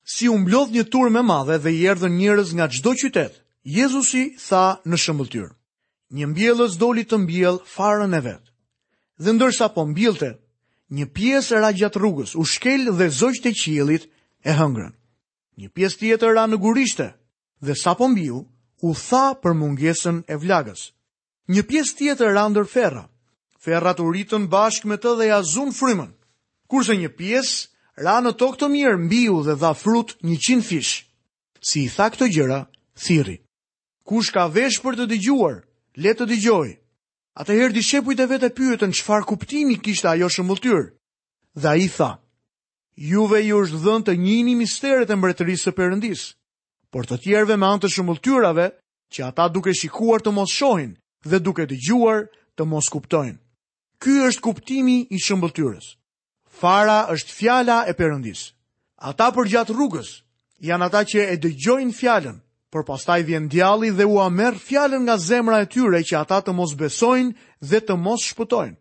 Si 0.09 0.28
u 0.33 0.38
mblodh 0.40 0.73
një 0.73 0.85
tur 0.90 1.07
e 1.12 1.23
madhe 1.23 1.57
dhe 1.61 1.71
i 1.76 1.83
erdhën 1.92 2.16
njerëz 2.21 2.49
nga 2.57 2.66
çdo 2.75 2.92
qytet, 3.00 3.33
Jezusi 3.76 4.25
tha 4.47 4.66
në 4.88 4.97
shëmbulltyr. 5.04 5.49
Një 6.16 6.25
mbjellës 6.33 6.78
doli 6.80 7.04
të 7.04 7.16
mbjellë 7.25 7.64
farën 7.75 8.16
e 8.16 8.21
vet. 8.28 8.45
Dhe 9.23 9.33
ndërsa 9.37 9.66
po 9.75 9.83
mbjellte, 9.92 10.30
një 10.97 11.07
pjesë 11.16 11.61
ra 11.61 11.71
gjat 11.76 11.99
rrugës 12.00 12.33
u 12.40 12.45
shkel 12.54 12.83
dhe 12.97 13.12
zogjtë 13.21 13.50
e 13.52 13.57
qiellit 13.61 14.04
e 14.40 14.50
hëngrën. 14.59 14.92
Një 15.61 15.68
pjesë 15.76 15.99
tjetër 16.00 16.33
ra 16.38 16.45
në 16.49 16.57
gurishte 16.64 17.09
dhe 17.66 17.75
sapo 17.76 18.09
mbiu, 18.09 18.38
u 18.80 18.90
tha 18.97 19.35
për 19.42 19.52
mungesën 19.61 20.23
e 20.33 20.37
vlagës. 20.40 20.80
Një 21.52 21.62
pjesë 21.68 21.95
tjetër 21.99 22.30
ra 22.33 22.47
ndër 22.49 22.64
ferra. 22.75 23.04
Ferrat 23.61 24.00
u 24.00 24.07
ritën 24.14 24.47
bashkë 24.49 24.88
me 24.88 24.97
të 24.97 25.11
dhe 25.18 25.25
ja 25.35 25.42
zun 25.45 25.75
frymën 25.75 26.11
kurse 26.69 26.95
një 27.01 27.11
pjesë 27.17 28.05
ra 28.05 28.19
në 28.23 28.35
tokë 28.39 28.61
të 28.61 28.69
mirë 28.77 28.99
mbiu 29.07 29.41
dhe 29.47 29.57
dha 29.63 29.73
frut 29.75 30.15
100 30.23 30.61
fish. 30.69 30.93
Si 31.61 31.85
i 31.87 31.91
tha 31.91 32.07
këto 32.13 32.29
gjëra, 32.31 32.61
thiri. 32.99 33.39
Kush 34.07 34.31
ka 34.33 34.47
vesh 34.49 34.79
për 34.85 34.99
të 34.99 35.09
dëgjuar, 35.11 35.57
le 36.03 36.13
të 36.17 36.29
dëgjoj. 36.31 36.69
Atëherë 37.39 37.75
dishepujt 37.77 38.21
e 38.21 38.27
vet 38.31 38.47
e 38.47 38.53
pyetën 38.57 38.95
çfarë 38.97 39.27
kuptimi 39.29 39.77
kishte 39.79 40.09
ajo 40.11 40.29
shëmbulltyr. 40.33 40.81
Dhe 41.59 41.69
ai 41.75 41.89
tha: 41.97 42.19
Juve 43.11 43.41
ju 43.47 43.61
është 43.63 43.81
dhënë 43.85 44.07
të 44.07 44.15
njini 44.19 44.55
misteret 44.59 45.11
e 45.11 45.17
mbretërisë 45.19 45.69
së 45.69 45.75
Perëndis, 45.77 46.23
por 46.91 47.07
të 47.07 47.19
tjerëve 47.25 47.57
me 47.59 47.67
anë 47.69 47.83
të 47.85 47.93
shëmbulltyrave 47.95 48.67
që 49.15 49.21
ata 49.29 49.49
duke 49.55 49.75
shikuar 49.75 50.21
të 50.23 50.31
mos 50.35 50.51
shohin 50.59 50.97
dhe 51.25 51.39
duke 51.39 51.63
dëgjuar 51.71 52.27
të 52.59 52.63
mos 52.67 52.91
kuptojnë. 52.93 53.39
Ky 54.03 54.13
është 54.31 54.43
kuptimi 54.47 54.99
i 55.15 55.19
shëmbulltyrës. 55.19 55.95
Fara 56.59 57.07
është 57.15 57.35
fjala 57.38 57.77
e 57.91 57.95
Perëndis. 57.95 58.41
Ata 59.09 59.29
përgjat 59.35 59.69
rrugës 59.71 60.09
janë 60.69 60.85
ata 60.88 61.05
që 61.07 61.21
e 61.31 61.37
dëgjojnë 61.45 61.95
fjalën, 61.95 62.38
por 62.73 62.83
pastaj 62.88 63.21
vjen 63.29 63.47
djalli 63.53 63.93
dhe 63.95 64.05
u 64.11 64.17
amerr 64.19 64.57
fjalën 64.67 65.05
nga 65.07 65.15
zemra 65.29 65.61
e 65.62 65.69
tyre 65.71 66.00
që 66.09 66.17
ata 66.25 66.41
të 66.49 66.55
mos 66.59 66.73
besojnë 66.81 67.37
dhe 67.69 67.81
të 67.87 67.95
mos 68.05 68.25
shpëtojnë. 68.33 68.75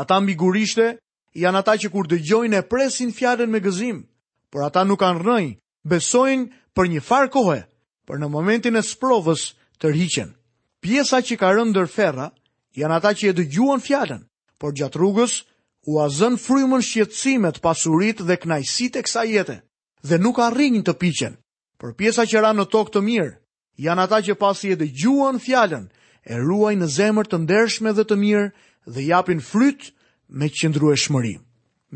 Ata 0.00 0.16
mbi 0.20 0.34
gurishte 0.42 0.88
janë 1.38 1.60
ata 1.62 1.76
që 1.84 1.88
kur 1.94 2.10
dëgjojnë 2.10 2.58
e 2.58 2.66
presin 2.72 3.14
fjalën 3.14 3.48
me 3.50 3.62
gëzim, 3.62 4.02
por 4.50 4.66
ata 4.66 4.82
nuk 4.82 4.98
kanë 5.04 5.22
rënë, 5.22 5.54
besojnë 5.92 6.50
për 6.74 6.84
një 6.96 7.04
far 7.08 7.30
kohë, 7.30 7.60
por 8.06 8.18
në 8.18 8.28
momentin 8.34 8.74
e 8.74 8.82
sprovës 8.82 9.52
tërhiqen. 9.80 10.34
Pjesa 10.82 11.22
që 11.24 11.38
ka 11.38 11.54
rënë 11.54 11.70
ndër 11.70 11.86
ferra 11.94 12.26
janë 12.74 12.96
ata 12.98 13.14
që 13.14 13.30
e 13.30 13.36
dëgjuan 13.38 13.86
fjalën, 13.86 14.22
por 14.58 14.74
gjat 14.74 14.98
rrugës 14.98 15.44
u 15.86 15.98
azën 16.00 16.36
frymën 16.40 16.82
shqetësimet, 16.82 17.58
pasurit 17.62 18.22
dhe 18.24 18.36
knajsit 18.42 18.96
e 18.96 19.02
kësa 19.06 19.22
jete, 19.28 19.56
dhe 20.08 20.16
nuk 20.22 20.38
arrinjë 20.40 20.82
të 20.86 20.94
piqen. 21.00 21.34
Për 21.80 21.92
pjesa 21.98 22.24
që 22.30 22.38
ra 22.42 22.52
në 22.56 22.64
tokë 22.72 22.94
të 22.94 23.00
mirë, 23.08 23.32
janë 23.84 24.04
ata 24.06 24.18
që 24.26 24.36
pasi 24.40 24.72
e 24.72 24.76
dhe 24.78 24.86
fjalën, 24.96 25.38
fjallën, 25.46 25.84
e 26.30 26.34
ruaj 26.40 26.74
në 26.76 26.86
zemër 26.98 27.26
të 27.28 27.36
ndershme 27.42 27.92
dhe 27.92 28.04
të 28.08 28.16
mirë 28.16 28.46
dhe 28.94 29.02
japin 29.02 29.40
fryt 29.40 29.92
me 30.28 30.48
qëndru 30.48 30.92
e 30.92 31.38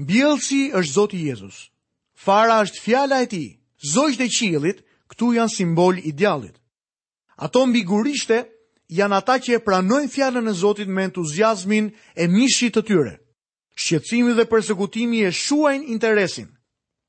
Mbjellësi 0.01 0.71
është 0.79 0.93
Zoti 0.95 1.19
Jezus. 1.27 1.57
Fara 2.15 2.61
është 2.63 2.83
fjalla 2.83 3.23
e 3.23 3.27
ti. 3.27 3.45
Zojtë 3.95 4.25
e 4.25 4.29
qilit, 4.29 4.85
këtu 5.11 5.33
janë 5.35 5.55
simbol 5.55 5.99
i 5.99 6.13
djallit. 6.13 6.55
Ato 7.37 7.67
mbi 7.67 7.83
gurishte 7.83 8.39
janë 8.89 9.17
ata 9.17 9.35
që 9.43 9.53
e 9.55 9.65
pranojnë 9.67 10.09
fjallën 10.13 10.49
e 10.51 10.55
Zotit 10.55 10.89
me 10.89 11.03
entuziazmin 11.05 11.91
e 12.15 12.25
mishit 12.29 12.75
të 12.77 12.83
tyre. 12.87 13.15
Të 13.19 13.28
shqetësimi 13.79 14.33
dhe 14.37 14.45
përsekutimi 14.53 15.21
e 15.29 15.35
shuajnë 15.41 15.87
interesin. 15.95 16.49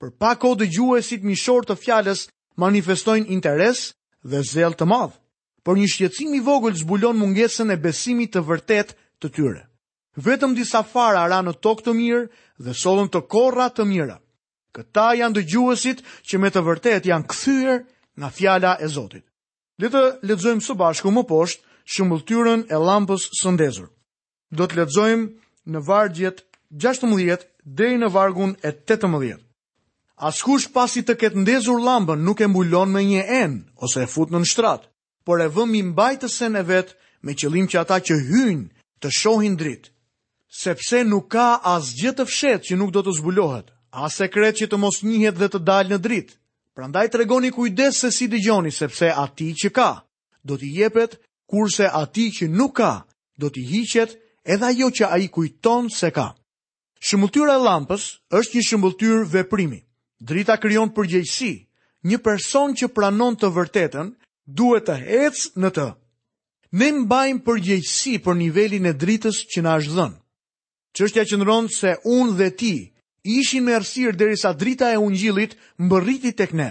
Për 0.02 0.12
pa 0.20 0.36
kohë 0.40 0.60
dëgjuesit 0.64 1.26
mishor 1.28 1.66
të 1.66 1.76
fjalës 1.82 2.28
manifestojnë 2.62 3.28
interes 3.34 3.82
dhe 4.24 4.44
zell 4.46 4.76
të 4.78 4.86
madh, 4.88 5.16
por 5.66 5.80
një 5.80 5.90
shqetësim 5.94 6.36
i 6.38 6.44
vogël 6.46 6.78
zbulon 6.78 7.18
mungesën 7.20 7.74
e 7.74 7.80
besimit 7.84 8.34
të 8.36 8.44
vërtetë 8.50 8.94
të 9.20 9.28
tyre. 9.36 9.64
Vetëm 10.20 10.54
disa 10.58 10.84
fara 10.84 11.26
ra 11.32 11.40
në 11.44 11.56
tokë 11.64 11.84
të 11.88 11.94
mirë 11.98 12.24
dhe 12.64 12.74
solën 12.76 13.10
të 13.12 13.22
korra 13.32 13.70
të 13.72 13.86
mira. 13.90 14.20
Këta 14.76 15.10
janë 15.18 15.36
dëgjuesit 15.40 16.04
që 16.30 16.38
me 16.40 16.50
të 16.54 16.62
vërtet 16.68 17.08
janë 17.10 17.28
kthyer 17.32 17.82
nga 18.20 18.30
fjala 18.30 18.76
e 18.84 18.88
Zotit. 18.88 19.26
Le 19.80 19.88
të 19.90 20.02
lexojmë 20.28 20.62
së 20.66 20.76
bashku 20.76 21.12
më 21.16 21.24
poshtë 21.30 21.64
shëmbulltyrën 21.94 22.62
e 22.74 22.78
lampës 22.78 23.30
së 23.40 23.54
ndezur. 23.56 23.88
Do 24.52 24.68
të 24.68 24.80
lexojmë 24.82 25.26
në 25.72 25.80
vargjet 25.88 26.44
16 26.72 27.46
deri 27.66 27.98
në 27.98 28.06
vargun 28.14 28.52
e 28.62 28.70
18. 28.86 29.40
Askush 30.22 30.68
pasi 30.70 31.02
të 31.02 31.16
ketë 31.18 31.42
ndezur 31.42 31.80
lambën 31.82 32.20
nuk 32.22 32.42
e 32.42 32.48
mbulon 32.48 32.92
me 32.94 33.02
një 33.04 33.24
en, 33.42 33.54
ose 33.82 34.04
e 34.04 34.08
fut 34.08 34.30
në 34.30 34.44
në 34.44 34.50
shtrat, 34.52 34.82
por 35.26 35.42
e 35.42 35.48
vëm 35.50 35.74
i 35.80 35.82
mbajtë 35.84 36.30
e 36.60 36.64
vetë 36.70 36.94
me 37.24 37.34
qëlim 37.34 37.66
që 37.66 37.80
ata 37.80 37.98
që 38.00 38.16
hynë 38.30 38.70
të 39.02 39.10
shohin 39.10 39.56
dritë. 39.58 39.90
Sepse 40.62 41.04
nuk 41.04 41.28
ka 41.32 41.58
as 41.64 41.90
gjithë 41.94 42.18
të 42.22 42.26
fshetë 42.30 42.64
që 42.70 42.78
nuk 42.78 42.92
do 42.92 43.02
të 43.02 43.18
zbulohet, 43.18 43.72
as 43.92 44.14
sekret 44.16 44.56
që 44.62 44.68
të 44.70 44.78
mos 44.78 45.02
njëhet 45.04 45.40
dhe 45.42 45.50
të 45.50 45.60
dalë 45.66 45.90
në 45.94 45.98
dritë. 45.98 46.34
Prandaj 46.76 47.08
tregoni 47.08 47.50
të 47.50 47.50
regoni 47.50 47.52
kujdes 47.52 47.98
se 48.00 48.12
si 48.12 48.28
dëgjoni, 48.28 48.72
sepse 48.72 49.10
ati 49.10 49.54
që 49.58 49.70
ka, 49.74 49.92
do 50.46 50.58
t'i 50.58 50.70
jepet, 50.78 51.18
kurse 51.50 51.90
ati 51.90 52.30
që 52.32 52.48
nuk 52.50 52.76
ka, 52.78 52.94
do 53.40 53.50
t'i 53.50 53.66
hiqet 53.72 54.20
edhe 54.46 54.66
ajo 54.66 54.90
që 54.92 55.10
a 55.10 55.18
i 55.18 55.28
kujton 55.28 55.90
se 55.90 56.12
ka. 56.12 56.34
Shëmbulltyra 57.08 57.54
e 57.58 57.62
llampës 57.64 58.06
është 58.36 58.58
një 58.60 58.64
shëmbulltyr 58.68 59.22
veprimi. 59.32 59.80
Drita 60.20 60.58
krijon 60.60 60.90
përgjegjësi. 60.96 61.52
Një 62.10 62.18
person 62.24 62.74
që 62.76 62.90
pranon 62.96 63.36
të 63.40 63.50
vërtetën 63.56 64.10
duhet 64.60 64.86
të 64.90 64.98
ecë 65.26 65.52
në 65.64 65.70
të. 65.78 65.86
Ne 66.80 66.88
mbajmë 67.06 67.44
përgjegjësi 67.48 68.18
për 68.26 68.38
nivelin 68.42 68.90
e 68.92 68.94
dritës 69.00 69.40
që 69.52 69.64
na 69.64 69.78
është 69.80 69.96
dhënë. 69.98 70.18
Çështja 70.98 71.26
qëndron 71.32 71.70
se 71.72 71.96
unë 72.04 72.36
dhe 72.40 72.50
ti 72.60 72.74
ishin 73.38 73.64
me 73.64 73.76
errësirë 73.80 74.18
derisa 74.20 74.52
drita 74.60 74.92
e 74.94 75.00
ungjillit 75.00 75.56
mbërriti 75.80 76.34
tek 76.36 76.52
ne. 76.56 76.70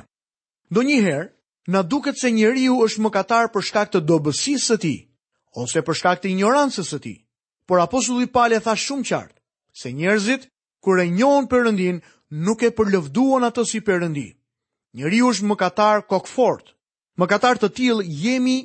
Donjëherë 0.73 1.27
na 1.73 1.83
duket 1.83 2.21
se 2.21 2.31
njeriu 2.33 2.77
është 2.85 3.05
mëkatar 3.07 3.49
për 3.53 3.65
shkak 3.69 3.93
të 3.93 4.05
dobësisë 4.09 4.65
së 4.67 4.79
tij 4.85 4.99
ose 5.63 5.83
për 5.83 5.97
shkak 6.01 6.21
të 6.23 6.33
ignorancës 6.35 6.93
së 6.93 7.01
tij. 7.05 7.17
Por 7.67 7.81
apostulli 7.81 8.29
Paul 8.33 8.57
e 8.57 8.61
tha 8.65 8.73
shumë 8.77 9.09
qartë 9.11 9.38
se 9.81 9.91
njerëzit 10.01 10.43
kur 10.85 10.97
e 11.03 11.07
njohin 11.19 11.47
Perëndin 11.53 11.97
nuk 12.47 12.61
e 12.63 12.71
përlëvduan 12.79 13.47
atë 13.49 13.63
si 13.71 13.79
Perëndi. 13.89 14.29
Njëri 14.97 15.19
u 15.23 15.31
më 15.49 15.57
katar 15.63 15.99
kok 16.13 16.25
fort. 16.37 16.67
katar 17.33 17.57
të 17.59 17.69
tillë 17.77 18.05
jemi 18.23 18.59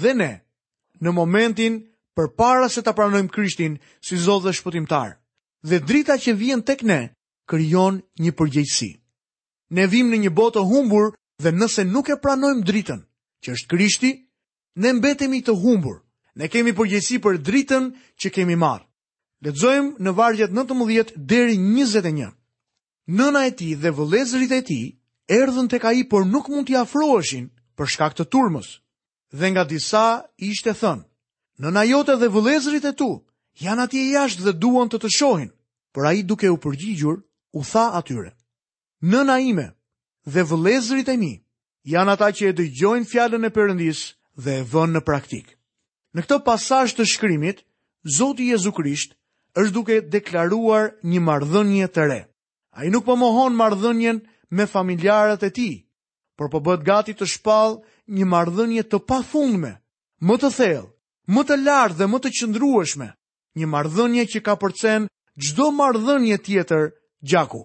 dhe 0.00 0.12
ne 0.20 0.32
në 1.02 1.10
momentin 1.18 1.74
përpara 2.16 2.68
se 2.74 2.80
ta 2.82 2.92
pranojmë 2.98 3.32
Krishtin 3.34 3.74
si 4.06 4.14
Zot 4.24 4.42
dhe 4.44 4.52
Shpëtimtar. 4.58 5.10
Dhe 5.68 5.78
drita 5.88 6.14
që 6.22 6.32
vjen 6.40 6.62
tek 6.68 6.80
ne 6.90 7.00
krijon 7.50 7.94
një 8.22 8.32
përgjegjësi. 8.38 8.92
Ne 9.76 9.84
vim 9.92 10.06
në 10.12 10.16
një 10.24 10.30
botë 10.40 10.60
humbur 10.70 11.06
dhe 11.42 11.50
nëse 11.60 11.82
nuk 11.94 12.06
e 12.08 12.16
pranojmë 12.24 12.64
dritën, 12.68 13.00
që 13.42 13.48
është 13.54 13.70
Krishti, 13.72 14.10
ne 14.82 14.90
mbetemi 14.98 15.40
të 15.46 15.52
humbur. 15.62 15.96
Ne 16.38 16.46
kemi 16.52 16.72
përgjegjësi 16.78 17.16
për 17.24 17.34
dritën 17.48 17.84
që 18.20 18.28
kemi 18.36 18.56
marrë. 18.64 18.87
Ledzojmë 19.46 20.02
në 20.02 20.12
vargjet 20.18 20.50
19 20.56 21.12
deri 21.30 21.54
21. 21.62 22.28
Nëna 23.18 23.44
e 23.46 23.50
ti 23.54 23.68
dhe 23.78 23.92
vëlezrit 23.94 24.50
e 24.56 24.60
ti 24.66 24.78
erdhën 25.32 25.68
të 25.70 25.78
ka 25.84 25.92
i 25.94 26.02
por 26.10 26.24
nuk 26.26 26.48
mund 26.50 26.66
t'i 26.66 26.74
afroëshin 26.76 27.46
për 27.78 27.86
shkak 27.94 28.16
të 28.18 28.24
turmës. 28.34 28.72
Dhe 29.30 29.46
nga 29.52 29.62
disa 29.70 30.24
ishte 30.48 30.74
thënë, 30.80 31.06
nëna 31.62 31.84
jote 31.86 32.16
dhe 32.18 32.26
vëlezrit 32.34 32.88
e 32.90 32.92
tu 32.98 33.08
janë 33.62 33.84
ati 33.86 34.00
e 34.02 34.08
jashtë 34.16 34.42
dhe 34.46 34.56
duon 34.58 34.90
të 34.90 34.98
të 35.04 35.10
shohin, 35.18 35.52
por 35.94 36.06
a 36.10 36.12
i 36.18 36.24
duke 36.26 36.50
u 36.50 36.58
përgjigjur 36.64 37.16
u 37.54 37.60
tha 37.70 37.84
atyre. 37.98 38.34
Nëna 39.12 39.36
ime 39.46 39.68
dhe 40.26 40.42
vëlezrit 40.50 41.06
e 41.14 41.16
mi 41.16 41.32
janë 41.92 42.12
ata 42.18 42.32
që 42.34 42.50
e 42.50 42.56
dëgjojnë 42.58 43.06
fjallën 43.10 43.46
e 43.46 43.52
përëndis 43.54 44.00
dhe 44.42 44.52
e 44.60 44.66
vënë 44.72 44.98
në 44.98 45.02
praktik. 45.06 45.54
Në 46.18 46.26
këtë 46.26 46.42
pasasht 46.46 46.98
të 46.98 47.06
shkrimit, 47.14 47.62
Zoti 48.18 48.46
Jezu 48.50 48.72
Krisht 48.74 49.14
është 49.58 49.74
duke 49.74 49.94
deklaruar 50.14 50.90
një 51.12 51.20
marrëdhënie 51.28 51.86
të 51.94 52.02
re. 52.10 52.18
Ai 52.78 52.90
nuk 52.94 53.04
po 53.08 53.14
mohon 53.22 53.56
marrëdhënien 53.60 54.20
me 54.54 54.66
familjarët 54.74 55.42
e 55.42 55.50
tij, 55.56 55.74
por 56.38 56.48
po 56.52 56.60
bëhet 56.66 56.84
gati 56.86 57.14
të 57.18 57.26
shpal 57.32 57.74
një 58.16 58.26
marrëdhënie 58.34 58.84
të 58.86 59.00
pafundme, 59.10 59.72
më 60.28 60.34
të 60.40 60.50
thellë, 60.58 60.86
më 61.34 61.42
të 61.48 61.56
lartë 61.66 61.98
dhe 61.98 62.08
më 62.12 62.18
të 62.22 62.32
qëndrueshme, 62.38 63.08
një 63.58 63.66
marrëdhënie 63.74 64.26
që 64.32 64.38
ka 64.46 64.54
përcen 64.62 65.08
çdo 65.44 65.66
marrëdhënie 65.80 66.38
tjetër 66.46 66.84
gjaku. 67.30 67.62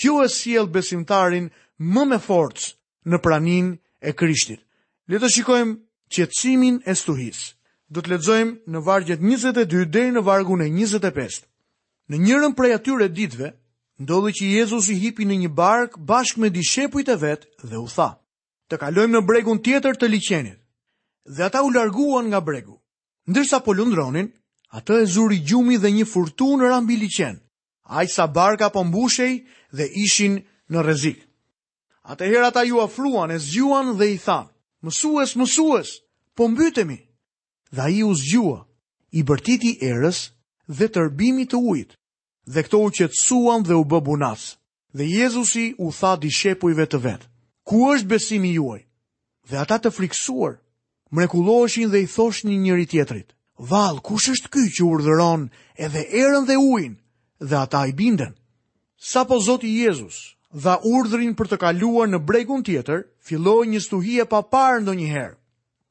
Kjo 0.00 0.14
e 0.24 0.28
sjell 0.38 0.68
besimtarin 0.74 1.46
më 1.92 2.02
me 2.10 2.18
forcë 2.26 2.66
në 3.10 3.16
praninë 3.24 3.72
e 4.08 4.16
Krishtit. 4.18 4.64
Le 5.10 5.20
të 5.20 5.28
shikojmë 5.34 5.78
qëtësimin 6.12 6.80
e 6.88 6.92
stuhisë 7.02 7.46
do 7.94 8.02
të 8.02 8.10
ledzojmë 8.14 8.72
në 8.74 8.80
vargjet 8.82 9.20
22 9.22 9.84
dhe 9.94 10.08
në 10.18 10.22
vargun 10.26 10.64
e 10.66 10.70
25. 10.72 11.44
Në 12.10 12.18
njërën 12.24 12.54
prej 12.58 12.72
atyre 12.74 13.06
ditve, 13.08 13.50
ndodhi 14.02 14.32
që 14.38 14.46
Jezus 14.58 14.88
i 14.92 14.96
hipi 14.98 15.24
në 15.26 15.36
një 15.44 15.50
bark 15.54 15.94
bashkë 16.10 16.42
me 16.42 16.50
dishepujt 16.50 17.08
e 17.14 17.16
vetë 17.22 17.68
dhe 17.70 17.78
u 17.78 17.86
tha, 17.94 18.08
të 18.68 18.80
kalojmë 18.82 19.14
në 19.14 19.22
bregun 19.28 19.62
tjetër 19.62 19.96
të 19.96 20.10
liqenit, 20.10 20.58
dhe 21.36 21.44
ata 21.46 21.62
u 21.64 21.70
larguan 21.70 22.26
nga 22.28 22.40
bregu. 22.40 22.76
Ndërsa 23.30 23.62
po 23.64 23.72
lundronin, 23.72 24.26
atë 24.76 24.94
e 25.04 25.06
zuri 25.14 25.38
gjumi 25.46 25.78
dhe 25.80 25.90
një 25.94 26.08
furtu 26.10 26.50
në 26.58 26.72
rambi 26.72 26.98
liqen, 27.00 27.38
i 28.02 28.08
sa 28.10 28.26
barka 28.26 28.68
po 28.74 28.82
mbushej 28.84 29.34
dhe 29.76 29.86
ishin 30.04 30.40
në 30.70 30.78
rezik. 30.82 31.22
Atëherë 32.10 32.46
ata 32.50 32.62
ju 32.68 32.82
afruan 32.84 33.30
e 33.30 33.38
zgjuan 33.40 33.94
dhe 33.96 34.10
i 34.16 34.18
than, 34.20 34.50
mësues, 34.84 35.36
mësues, 35.40 36.00
po 36.36 36.48
mbytemi 36.52 36.98
dhe 37.74 37.80
a 37.82 37.88
i 37.98 38.02
u 38.08 38.12
zgjua, 38.20 38.60
i 39.18 39.20
bërtiti 39.28 39.72
erës 39.88 40.18
dhe 40.78 40.86
tërbimi 40.94 41.44
të 41.50 41.58
ujt, 41.72 41.90
dhe 42.52 42.60
këto 42.66 42.78
u 42.86 42.90
qetsuan 42.96 43.62
dhe 43.68 43.74
u 43.74 43.84
bëbunas. 43.92 44.42
Dhe 44.96 45.04
Jezusi 45.16 45.64
u 45.84 45.88
tha 45.98 46.12
di 46.22 46.30
shepujve 46.38 46.84
të 46.88 46.98
vetë, 47.04 47.26
ku 47.68 47.76
është 47.92 48.10
besimi 48.12 48.52
juaj? 48.58 48.82
Dhe 49.50 49.56
ata 49.64 49.78
të 49.82 49.90
friksuar, 49.96 50.54
mrekuloshin 51.14 51.90
dhe 51.90 52.02
i 52.04 52.06
thoshin 52.14 52.48
një 52.52 52.60
njëri 52.64 52.86
tjetrit, 52.92 53.28
Val, 53.70 53.96
kush 54.06 54.28
është 54.34 54.48
ky 54.52 54.62
që 54.74 54.82
urdhëron 54.92 55.42
edhe 55.84 56.00
erën 56.22 56.44
dhe 56.48 56.56
ujin? 56.72 56.94
Dhe 57.48 57.56
ata 57.64 57.80
i 57.90 57.92
binden. 58.00 58.34
Sa 59.10 59.20
po 59.28 59.36
Zoti 59.46 59.70
Jezus 59.82 60.16
dha 60.64 60.74
urdhrin 60.94 61.36
për 61.38 61.46
të 61.48 61.56
kaluar 61.62 62.08
në 62.10 62.18
bregun 62.28 62.64
tjetër, 62.66 63.00
filloi 63.26 63.64
një 63.72 63.80
stuhi 63.86 64.14
e 64.22 64.26
paparë 64.32 64.82
ndonjëherë. 64.82 65.36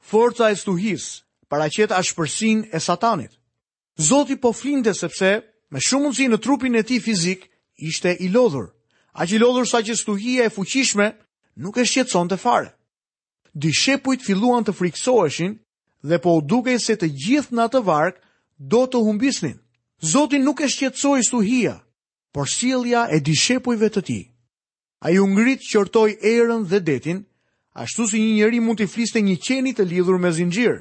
Forca 0.09 0.51
e 0.51 0.59
stuhis 0.59 1.03
paraqet 1.53 1.91
ashpërsin 2.01 2.59
e 2.71 2.79
satanit. 2.79 3.31
Zoti 4.09 4.35
po 4.43 4.51
flinte 4.59 4.93
sepse 5.01 5.29
me 5.73 5.79
shumë 5.87 6.03
mundësi 6.05 6.25
në 6.31 6.37
trupin 6.43 6.75
e 6.75 6.81
tij 6.87 7.01
fizik 7.05 7.41
ishte 7.89 8.15
i 8.25 8.29
lodhur. 8.33 8.67
Aq 9.21 9.29
i 9.35 9.41
lodhur 9.43 9.67
sa 9.69 9.81
që 9.85 9.93
stuhia 10.01 10.47
e 10.49 10.53
fuqishme 10.55 11.07
nuk 11.61 11.77
e 11.77 11.83
shqetësonte 11.85 12.37
fare. 12.45 12.71
Dishepujt 13.63 14.25
filluan 14.25 14.65
të 14.65 14.73
friksoeshin, 14.79 15.53
dhe 16.09 16.17
po 16.23 16.31
dukej 16.51 16.79
se 16.81 16.95
të 16.97 17.07
gjithë 17.23 17.55
në 17.55 17.61
atë 17.67 17.81
varg 17.89 18.15
do 18.73 18.81
të 18.89 19.03
humbisnin. 19.05 19.57
Zoti 20.13 20.39
nuk 20.45 20.63
e 20.65 20.69
shqetësoi 20.73 21.21
stuhia, 21.27 21.75
por 22.33 22.49
sjellja 22.55 23.03
e 23.13 23.19
dishepujve 23.27 23.89
të 23.93 24.01
tij. 24.07 24.23
Ai 25.05 25.13
ju 25.19 25.27
ngrit, 25.27 25.61
qortoi 25.71 26.17
erën 26.33 26.65
dhe 26.71 26.79
detin, 26.89 27.19
ashtu 27.83 28.07
si 28.09 28.17
një 28.23 28.33
njeri 28.39 28.59
mund 28.65 28.79
të 28.81 28.89
fliste 28.93 29.19
një 29.21 29.37
qeni 29.45 29.71
të 29.77 29.85
lidhur 29.91 30.17
me 30.23 30.31
zinxhir 30.39 30.75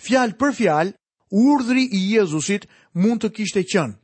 fjalë 0.00 0.36
për 0.36 0.52
fjalë, 0.56 0.94
urdhri 1.36 1.84
i 1.96 2.00
Jezusit 2.14 2.66
mund 2.94 3.22
të 3.22 3.30
kishte 3.36 3.62
qënë. 3.64 3.96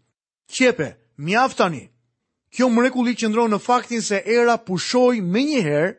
Qepe, 0.53 0.89
mjaftani. 1.17 1.89
Kjo 2.53 2.69
mrekulli 2.69 3.15
qëndron 3.17 3.53
në 3.55 3.61
faktin 3.65 4.03
se 4.05 4.21
era 4.27 4.59
pushoj 4.61 5.21
me 5.25 5.43
njëherë 5.49 5.95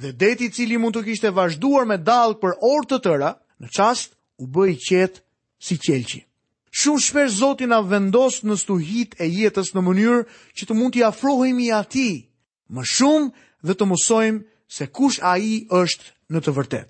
dhe 0.00 0.12
deti 0.16 0.48
cili 0.52 0.78
mund 0.80 0.96
të 0.96 1.02
kishte 1.08 1.32
vazhduar 1.36 1.84
me 1.88 1.98
dalë 2.00 2.38
për 2.40 2.54
orë 2.64 2.88
të 2.90 2.98
tëra, 3.04 3.34
në 3.60 3.68
qast 3.76 4.14
u 4.40 4.46
bëj 4.46 4.76
qetë 4.88 5.18
si 5.60 5.76
qelqi. 5.76 6.22
Shumë 6.70 7.02
shpesh 7.02 7.34
Zotin 7.40 7.74
a 7.74 7.80
vendos 7.82 8.40
në 8.46 8.54
stuhit 8.62 9.16
e 9.18 9.26
jetës 9.26 9.72
në 9.74 9.82
mënyrë 9.82 10.20
që 10.56 10.68
të 10.68 10.76
mund 10.78 10.92
t'i 10.94 11.02
afrohemi 11.04 11.66
ati, 11.74 12.28
më 12.70 12.82
shumë 12.86 13.34
dhe 13.66 13.74
të 13.74 13.88
mësojmë 13.90 14.46
se 14.70 14.86
kush 14.94 15.18
a 15.20 15.34
i 15.42 15.66
është 15.66 16.14
në 16.30 16.38
të 16.46 16.54
vërtet. 16.56 16.88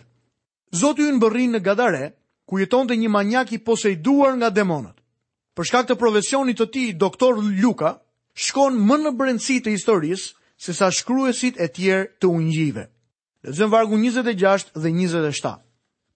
Zotin 0.76 1.16
bërrin 1.18 1.56
në 1.56 1.64
gadare, 1.64 2.10
ku 2.50 2.58
jeton 2.58 2.88
të 2.90 2.96
një 2.98 3.08
manjak 3.14 3.52
i 3.54 3.60
posejduar 3.62 4.32
nga 4.40 4.48
demonët. 4.50 4.96
Për 5.54 5.68
shkak 5.68 5.86
të 5.88 5.96
profesionit 6.00 6.58
të 6.58 6.66
ti, 6.74 6.82
doktor 6.98 7.38
Luka, 7.38 7.92
shkon 8.34 8.74
më 8.74 8.96
në 9.04 9.12
brendësi 9.18 9.60
të 9.62 9.76
historisë 9.76 10.34
se 10.60 10.74
sa 10.74 10.88
shkruesit 10.90 11.60
e 11.62 11.68
tjerë 11.76 12.08
të 12.20 12.26
ungjive. 12.34 12.88
Lezëm 13.46 13.70
vargu 13.72 13.94
26 14.02 14.74
dhe 14.74 14.90
27. 14.98 15.54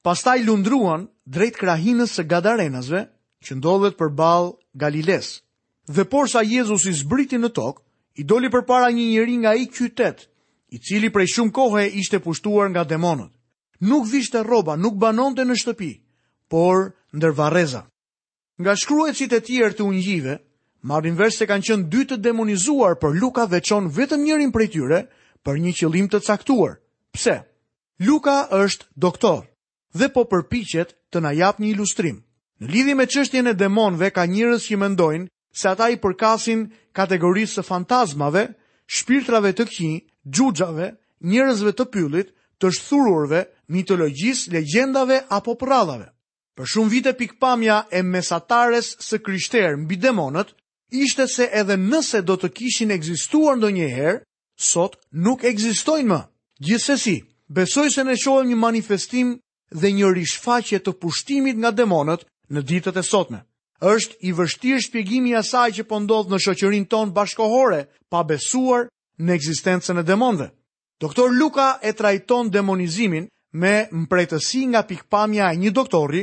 Pastaj 0.05 0.41
lundruan 0.43 1.07
drejt 1.25 1.57
krahinës 1.61 2.19
së 2.19 2.27
gadarenasve, 2.29 3.05
që 3.45 3.59
ndodhet 3.61 3.95
për 4.01 4.11
balë 4.19 4.51
Galiles. 4.81 5.31
Dhe 5.87 6.03
por 6.09 6.27
sa 6.33 6.41
Jezus 6.43 6.85
i 6.89 6.93
zbriti 6.99 7.37
në 7.39 7.53
tokë, 7.57 7.81
i 8.21 8.23
doli 8.27 8.49
për 8.51 8.65
para 8.69 8.89
një 8.91 9.05
njëri 9.13 9.37
nga 9.45 9.53
i 9.63 9.69
qytet, 9.71 10.27
i 10.75 10.81
cili 10.83 11.13
prej 11.15 11.29
shumë 11.37 11.53
kohë 11.57 11.83
e 11.87 11.91
ishte 12.03 12.19
pushtuar 12.25 12.73
nga 12.73 12.85
demonët. 12.89 13.31
Nuk 13.87 14.09
vishte 14.11 14.43
roba, 14.47 14.77
nuk 14.81 14.97
banonte 14.97 15.45
në 15.47 15.59
shtëpi, 15.63 15.91
por 16.55 16.79
ndër 17.19 17.33
vareza. 17.35 17.81
Nga 18.63 18.73
shkruajtësit 18.79 19.33
e 19.35 19.39
tjerë 19.43 19.75
të 19.75 19.85
ungjive, 19.91 20.35
marrin 20.87 21.17
vesh 21.19 21.41
se 21.41 21.49
kanë 21.51 21.67
qenë 21.67 21.89
dy 21.91 22.05
të 22.13 22.19
demonizuar, 22.23 22.95
por 23.03 23.11
Luka 23.19 23.49
veçon 23.51 23.89
vetëm 23.97 24.23
njërin 24.23 24.53
prej 24.55 24.69
tyre 24.77 25.01
për 25.45 25.55
një 25.65 25.73
qëllim 25.81 26.07
të 26.13 26.21
caktuar. 26.29 26.77
Pse? 27.15 27.37
Luka 28.07 28.37
është 28.61 28.87
doktor 28.95 29.41
dhe 29.99 30.07
po 30.15 30.23
përpiqet 30.31 30.95
të 31.11 31.19
na 31.27 31.33
jap 31.41 31.59
një 31.59 31.73
ilustrim. 31.75 32.21
Në 32.63 32.67
lidhje 32.75 32.95
me 32.99 33.07
çështjen 33.11 33.51
e 33.51 33.55
demonëve, 33.59 34.09
ka 34.15 34.23
njerëz 34.27 34.63
që 34.69 34.77
mendojnë 34.85 35.29
se 35.59 35.67
ata 35.75 35.91
i 35.91 35.99
përkasin 36.05 36.69
kategorisë 36.97 37.57
së 37.59 37.67
fantazmave, 37.71 38.45
shpirtrave 38.95 39.51
të 39.59 39.67
qinj, 39.75 39.97
xhuxhave, 40.37 40.89
njerëzve 41.33 41.75
të 41.75 41.85
pyllit, 41.93 42.31
të 42.63 42.67
shthururve, 42.79 43.41
mitologjisë, 43.75 44.53
legjendave 44.55 45.25
apo 45.35 45.59
prradhave. 45.59 46.14
Për 46.55 46.69
shumë 46.71 46.91
vite 46.91 47.13
pikpamja 47.19 47.77
e 47.99 48.03
mesatares 48.07 48.93
së 49.03 49.19
kryshterë 49.27 49.79
mbi 49.85 49.97
demonët, 50.03 50.53
ishte 51.05 51.25
se 51.31 51.49
edhe 51.61 51.77
nëse 51.85 52.21
do 52.27 52.37
të 52.39 52.51
kishin 52.59 52.93
egzistuar 52.95 53.57
ndo 53.59 53.71
njëherë, 53.75 54.13
sot 54.67 54.95
nuk 55.25 55.43
egzistojnë 55.51 56.11
më. 56.13 56.21
Gjithsesi, 56.67 57.17
besoj 57.57 57.89
se 57.97 58.05
në 58.07 58.15
shohem 58.23 58.53
një 58.53 58.59
manifestim 58.67 59.33
dhe 59.81 59.91
një 59.97 60.13
rishfaqje 60.15 60.79
të 60.87 60.95
pushtimit 61.03 61.59
nga 61.59 61.73
demonët 61.75 62.23
në 62.55 62.63
ditët 62.71 63.03
e 63.03 63.03
sotme. 63.09 63.41
Êshtë 63.83 64.23
i 64.23 64.33
vështirë 64.39 64.85
shpjegimi 64.87 65.35
asaj 65.41 65.67
që 65.81 65.87
pëndodhë 65.91 66.29
po 66.31 66.37
në 66.37 66.43
shoqërin 66.45 66.87
ton 66.95 67.11
bashkohore 67.19 67.83
pa 68.11 68.23
besuar 68.31 68.87
në 69.19 69.35
egzistencën 69.41 69.99
e 69.99 70.07
demonëve. 70.13 70.47
Doktor 71.03 71.35
Luka 71.35 71.67
e 71.83 71.93
trajton 71.93 72.49
demonizimin 72.55 73.27
me 73.63 73.75
mprejtësi 74.05 74.67
nga 74.71 74.85
pikpamja 74.93 75.51
e 75.51 75.57
një 75.65 75.73
doktori 75.81 76.23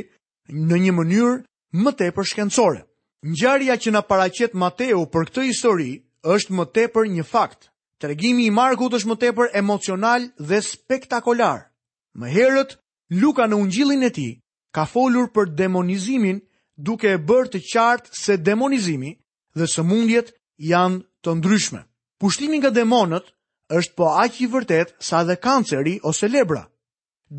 në 0.52 0.78
një 0.84 0.92
mënyrë 0.92 1.34
më 1.82 1.92
tepër 1.98 2.26
shkencore. 2.28 2.82
Ngjarja 3.24 3.74
që 3.78 3.90
na 3.94 4.02
paraqet 4.04 4.54
Mateu 4.58 5.06
për 5.08 5.28
këtë 5.30 5.44
histori 5.48 5.92
është 6.28 6.54
më 6.56 6.64
tepër 6.76 7.08
një 7.14 7.24
fakt. 7.24 7.68
Tregimi 8.02 8.48
i 8.48 8.54
Markut 8.54 8.94
është 8.98 9.08
më 9.08 9.16
tepër 9.24 9.52
emocional 9.58 10.28
dhe 10.38 10.58
spektakolar. 10.62 11.68
Më 12.14 12.28
herët 12.34 12.76
Luka 13.12 13.44
në 13.46 13.56
Ungjillin 13.60 14.02
e 14.02 14.10
tij 14.10 14.32
ka 14.74 14.86
folur 14.88 15.28
për 15.36 15.50
demonizimin 15.54 16.38
duke 16.80 17.10
e 17.12 17.20
bërë 17.28 17.50
të 17.54 17.60
qartë 17.72 18.16
se 18.16 18.36
demonizimi 18.40 19.10
dhe 19.54 19.66
sëmundjet 19.68 20.30
janë 20.58 21.02
të 21.24 21.34
ndryshme. 21.38 21.82
Pushtimi 22.18 22.58
nga 22.62 22.72
demonët 22.72 23.28
është 23.68 23.94
po 23.96 24.08
aq 24.18 24.40
i 24.40 24.48
vërtet 24.48 24.96
sa 25.00 25.20
dhe 25.28 25.36
kanceri 25.36 25.98
ose 26.08 26.28
lebra 26.28 26.66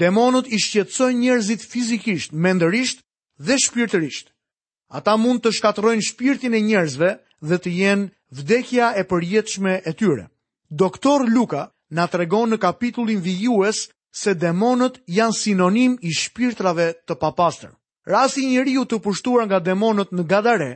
demonët 0.01 0.47
i 0.49 0.57
shqetësojnë 0.59 1.19
njerëzit 1.21 1.63
fizikisht, 1.71 2.33
mendërisht 2.45 2.99
dhe 3.45 3.57
shpirtërisht. 3.63 4.27
Ata 4.97 5.13
mund 5.21 5.41
të 5.43 5.51
shkatërojnë 5.57 6.07
shpirtin 6.09 6.55
e 6.57 6.61
njerëzve 6.69 7.09
dhe 7.49 7.57
të 7.61 7.69
jenë 7.81 8.07
vdekja 8.39 8.87
e 9.01 9.05
përjetëshme 9.11 9.73
e 9.85 9.91
tyre. 9.99 10.25
Doktor 10.81 11.27
Luka 11.35 11.63
na 11.97 12.07
tregon 12.13 12.49
në 12.49 12.57
kapitullin 12.61 13.21
vijues 13.25 13.83
se 14.21 14.33
demonët 14.43 14.99
janë 15.19 15.37
sinonim 15.41 15.97
i 16.01 16.11
shpirtrave 16.19 16.91
të 17.07 17.13
papastër. 17.21 17.71
Rasi 18.13 18.43
i 18.43 18.49
njeriu 18.53 18.83
të 18.85 18.97
pushtuar 19.05 19.45
nga 19.47 19.59
demonët 19.65 20.09
në 20.13 20.23
Gadare 20.31 20.71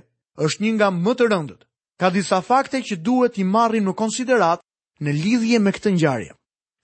është 0.46 0.62
një 0.64 0.72
nga 0.78 0.88
më 1.04 1.14
të 1.18 1.26
rëndët. 1.32 1.62
Ka 2.00 2.08
disa 2.14 2.42
fakte 2.46 2.78
që 2.86 2.96
duhet 3.06 3.38
i 3.42 3.44
marrim 3.44 3.88
në 3.90 3.94
konsiderat 3.98 4.62
në 5.02 5.12
lidhje 5.24 5.58
me 5.62 5.72
këtë 5.74 5.92
ngjarje. 5.96 6.32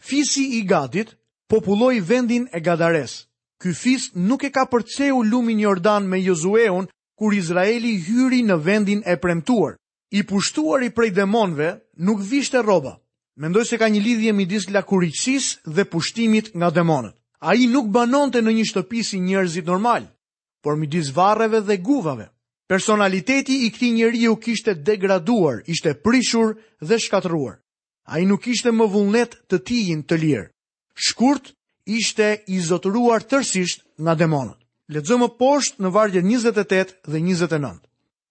Fisi 0.03 0.43
i 0.57 0.63
Gadit 0.69 1.13
populloi 1.53 1.99
vendin 2.09 2.47
e 2.51 2.59
Gadares. 2.65 3.13
Ky 3.61 3.71
fis 3.81 4.09
nuk 4.29 4.41
e 4.43 4.49
ka 4.55 4.65
përceu 4.65 5.21
lumin 5.21 5.59
Jordan 5.61 6.07
me 6.09 6.17
Jozueun 6.25 6.87
kur 7.17 7.33
Izraeli 7.37 7.91
hyri 8.05 8.39
në 8.43 8.55
vendin 8.65 9.03
e 9.05 9.13
premtuar. 9.21 9.75
I 10.11 10.23
pushtuar 10.29 10.81
i 10.83 10.89
prej 10.89 11.11
demonve, 11.13 11.67
nuk 11.97 12.23
vishte 12.29 12.61
rroba. 12.65 12.95
Mendoj 13.37 13.65
se 13.69 13.77
ka 13.77 13.85
një 13.89 14.01
lidhje 14.01 14.33
midis 14.33 14.65
lakuriqësisë 14.73 15.69
dhe 15.77 15.85
pushtimit 15.93 16.49
nga 16.57 16.71
demonët. 16.73 17.13
Ai 17.45 17.67
nuk 17.69 17.91
banonte 17.93 18.41
në 18.41 18.51
një 18.57 18.65
shtëpi 18.71 19.03
si 19.05 19.19
njerëzit 19.21 19.67
normal, 19.69 20.07
por 20.63 20.77
midis 20.77 21.11
varreve 21.13 21.59
dhe 21.61 21.77
guvave. 21.77 22.31
Personaliteti 22.69 23.61
i 23.67 23.69
këti 23.69 23.91
njeri 23.93 24.25
u 24.31 24.37
kishte 24.41 24.73
degraduar, 24.73 25.61
ishte 25.69 25.93
prishur 26.01 26.57
dhe 26.81 26.97
shkatruar. 26.97 27.59
A 28.09 28.17
i 28.19 28.25
nuk 28.25 28.47
ishte 28.47 28.71
më 28.73 28.89
vullnet 28.93 29.37
të 29.49 29.61
tijin 29.67 30.01
të 30.03 30.17
lirë 30.23 30.52
shkurt 30.95 31.53
ishte 31.85 32.43
izotëruar 32.47 33.23
tërsisht 33.29 33.83
nga 34.01 34.15
demonët. 34.15 34.59
Ledzëmë 34.93 35.27
poshtë 35.39 35.81
në 35.81 35.89
vargje 35.95 36.21
28 36.21 37.01
dhe 37.11 37.19
29. 37.19 37.79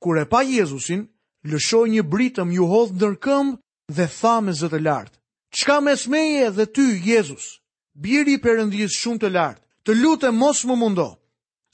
Kure 0.03 0.27
pa 0.33 0.43
Jezusin, 0.45 1.07
lëshoj 1.51 1.87
një 1.91 2.03
britëm 2.13 2.51
ju 2.55 2.67
hodhë 2.69 3.01
nërkëm 3.03 3.55
dhe 3.97 4.07
tha 4.19 4.35
me 4.45 4.53
zëtë 4.53 4.81
lartë. 4.85 5.19
Qka 5.57 5.77
mes 5.85 6.07
meje 6.09 6.51
dhe 6.51 6.67
ty, 6.67 6.87
Jezus, 7.05 7.59
biri 7.95 8.39
Perëndisë 8.41 8.99
shumë 9.01 9.21
të 9.21 9.29
lartë, 9.35 9.63
të 9.85 9.97
lutë 10.01 10.31
mos 10.33 10.63
më 10.65 10.77
mundo, 10.81 11.07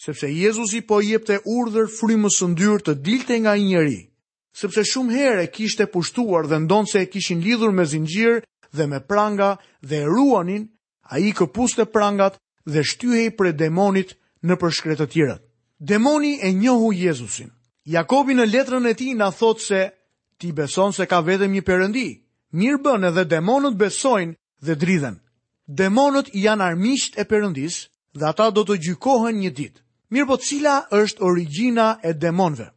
sepse 0.05 0.27
Jezusi 0.31 0.81
po 0.89 0.99
jepte 1.05 1.37
urdhër 1.47 1.87
frymës 1.99 2.39
së 2.41 2.49
ndyrë 2.55 2.81
të 2.87 2.95
dilte 3.07 3.37
nga 3.43 3.55
i 3.59 3.69
njeri, 3.69 4.01
sepse 4.61 4.83
shumë 4.83 5.15
herë 5.19 5.45
e 5.47 5.53
kishte 5.55 5.87
pushtuar 5.87 6.47
dhe 6.51 6.59
ndonë 6.65 6.91
se 6.91 7.03
e 7.05 7.11
kishin 7.13 7.43
lidhur 7.45 7.71
me 7.75 7.85
zingjirë 7.87 8.43
dhe 8.77 8.85
me 8.91 8.99
pranga 9.09 9.53
dhe 9.87 9.99
e 10.05 10.09
ruanin, 10.11 10.67
a 11.09 11.19
i 11.19 11.33
këpuste 11.33 11.85
prangat 11.89 12.37
dhe 12.73 12.83
shtyhej 12.85 13.29
për 13.39 13.57
demonit 13.57 14.15
në 14.45 14.57
përshkret 14.61 15.01
të 15.01 15.07
tjërat. 15.13 15.43
Demoni 15.81 16.39
e 16.43 16.51
njohu 16.53 16.93
Jezusin. 16.93 17.51
Jakobi 17.85 18.35
në 18.37 18.45
letrën 18.53 18.85
e 18.91 18.95
ti 18.95 19.15
na 19.15 19.31
thot 19.33 19.61
se 19.61 19.91
ti 20.39 20.53
beson 20.53 20.93
se 20.93 21.07
ka 21.07 21.23
vetëm 21.25 21.51
një 21.55 21.63
përëndi. 21.65 22.07
Mirë 22.53 22.81
bënë 22.85 23.09
edhe 23.13 23.25
demonët 23.25 23.77
besojnë 23.77 24.35
dhe 24.67 24.75
dridhen. 24.77 25.17
Demonët 25.81 26.29
janë 26.35 26.65
armisht 26.65 27.17
e 27.19 27.25
përëndis 27.25 27.87
dhe 28.19 28.29
ata 28.29 28.51
do 28.51 28.63
të 28.67 28.77
gjykohen 28.85 29.39
një 29.41 29.51
ditë. 29.59 29.81
Mirë 30.13 30.29
po 30.29 30.37
cila 30.37 30.77
është 30.93 31.25
origina 31.25 31.97
e 32.05 32.13
demonve? 32.13 32.69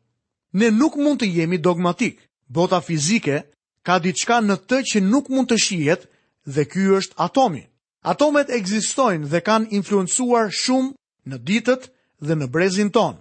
Ne 0.60 0.72
nuk 0.72 0.96
mund 0.96 1.20
të 1.22 1.28
jemi 1.36 1.58
dogmatik. 1.58 2.20
Bota 2.48 2.82
fizike 2.82 3.38
ka 3.84 4.00
diçka 4.00 4.39
në 4.44 4.56
të 4.67 4.78
që 4.94 5.00
nuk 5.02 5.30
mund 5.30 5.52
të 5.52 5.58
shijet 5.63 6.08
dhe 6.46 6.63
ky 6.67 6.88
është 7.00 7.15
atomi. 7.17 7.63
Atomet 8.02 8.50
ekzistojnë 8.50 9.28
dhe 9.30 9.42
kanë 9.46 9.70
influencuar 9.78 10.48
shumë 10.60 11.30
në 11.30 11.38
ditët 11.50 11.84
dhe 12.26 12.38
në 12.40 12.48
brezin 12.56 12.90
tonë. 12.96 13.20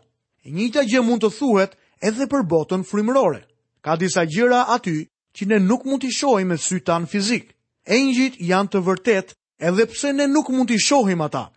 E 0.49 0.53
njëjta 0.57 0.85
gjë 0.89 1.03
mund 1.05 1.21
të 1.25 1.31
thuhet 1.37 1.75
edhe 2.01 2.27
për 2.33 2.47
botën 2.49 2.85
frymërore. 2.89 3.43
Ka 3.85 3.97
disa 4.01 4.25
gjëra 4.25 4.63
aty 4.73 4.95
që 5.37 5.47
ne 5.51 5.59
nuk 5.61 5.85
mund 5.85 6.01
t'i 6.01 6.13
shohim 6.17 6.49
me 6.49 6.57
sy 6.57 6.81
tan 6.81 7.05
fizik. 7.13 7.53
Engjit 7.85 8.41
janë 8.41 8.73
të 8.73 8.81
vërtet 8.89 9.35
edhe 9.61 9.85
pse 9.93 10.13
ne 10.17 10.27
nuk 10.33 10.49
mund 10.49 10.73
t'i 10.73 10.81
shohim 10.81 11.21
ata. 11.21 11.51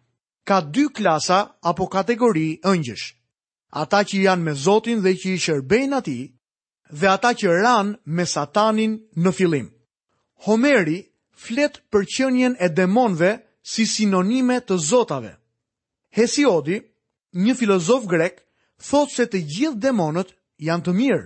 Ka 0.47 0.59
dy 0.61 0.89
klasa 0.91 1.39
apo 1.63 1.87
kategori 1.87 2.59
ëngjësh. 2.67 3.05
Ata 3.71 4.03
që 4.03 4.19
janë 4.27 4.43
me 4.43 4.53
Zotin 4.65 4.99
dhe 5.03 5.15
që 5.15 5.29
i 5.31 5.39
shërbejnë 5.45 5.95
atij 5.99 6.21
dhe 6.99 7.07
ata 7.15 7.31
që 7.39 7.47
ranë 7.63 7.95
me 8.15 8.25
Satanin 8.33 8.99
në 9.23 9.31
fillim. 9.37 9.71
Homeri 10.45 10.99
flet 11.45 11.79
për 11.91 12.05
qënjen 12.15 12.53
e 12.59 12.67
demonve 12.81 13.31
si 13.71 13.85
sinonime 13.95 14.61
të 14.67 14.75
zotave. 14.89 15.33
Hesiodi, 16.15 16.77
një 17.43 17.53
filozof 17.57 18.03
grek, 18.11 18.39
thot 18.89 19.09
se 19.15 19.25
të 19.27 19.39
gjithë 19.53 19.81
demonët 19.87 20.31
janë 20.67 20.85
të 20.85 20.93
mirë. 20.99 21.25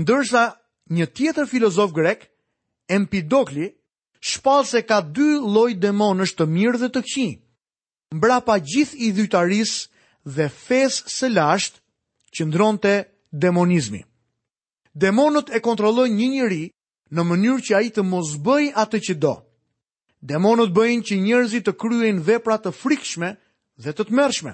Ndërsa 0.00 0.42
një 0.96 1.06
tjetër 1.16 1.46
filozof 1.52 1.92
grek, 2.00 2.26
Empidokli, 2.90 3.68
shpal 4.30 4.64
se 4.66 4.80
ka 4.82 4.98
dy 5.14 5.28
loj 5.54 5.70
demonësht 5.78 6.36
të 6.38 6.46
mirë 6.56 6.80
dhe 6.82 6.88
të 6.94 7.02
këqinë. 7.06 7.36
Mbra 8.18 8.38
pa 8.46 8.56
gjithë 8.72 8.96
i 9.06 9.12
dhytaris 9.16 9.74
dhe 10.36 10.46
fes 10.64 10.94
së 11.16 11.28
lasht 11.36 11.74
që 12.34 12.42
ndronë 12.48 12.80
të 12.86 12.94
demonizmi. 13.44 14.02
Demonët 15.04 15.54
e 15.54 15.62
kontrolloj 15.62 16.08
një 16.18 16.26
njëri 16.34 16.64
në 17.16 17.22
mënyrë 17.26 17.62
që 17.66 17.74
ai 17.76 17.88
të 17.90 18.04
mos 18.06 18.34
bëj 18.46 18.68
atë 18.78 19.00
që 19.08 19.14
do. 19.22 19.32
Demonët 20.22 20.72
bëjnë 20.76 21.06
që 21.08 21.16
njerëzit 21.24 21.64
të 21.66 21.74
kryen 21.80 22.18
vepra 22.26 22.58
të 22.60 22.72
frikshme 22.76 23.32
dhe 23.82 23.92
të 23.96 24.04
tmerrshme. 24.10 24.52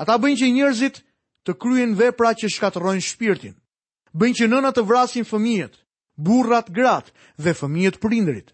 Ata 0.00 0.16
bëjnë 0.18 0.40
që 0.42 0.48
njerëzit 0.56 1.02
të 1.46 1.54
kryen 1.60 1.92
vepra 1.98 2.30
që 2.38 2.48
shkatërrojnë 2.54 3.04
shpirtin. 3.06 3.54
Bëjnë 4.16 4.38
që 4.40 4.48
nëna 4.50 4.72
të 4.74 4.84
vrasin 4.88 5.26
fëmijët, 5.28 5.76
burrat 6.18 6.70
grat 6.74 7.12
dhe 7.38 7.52
fëmijët 7.60 8.00
prindrit. 8.02 8.50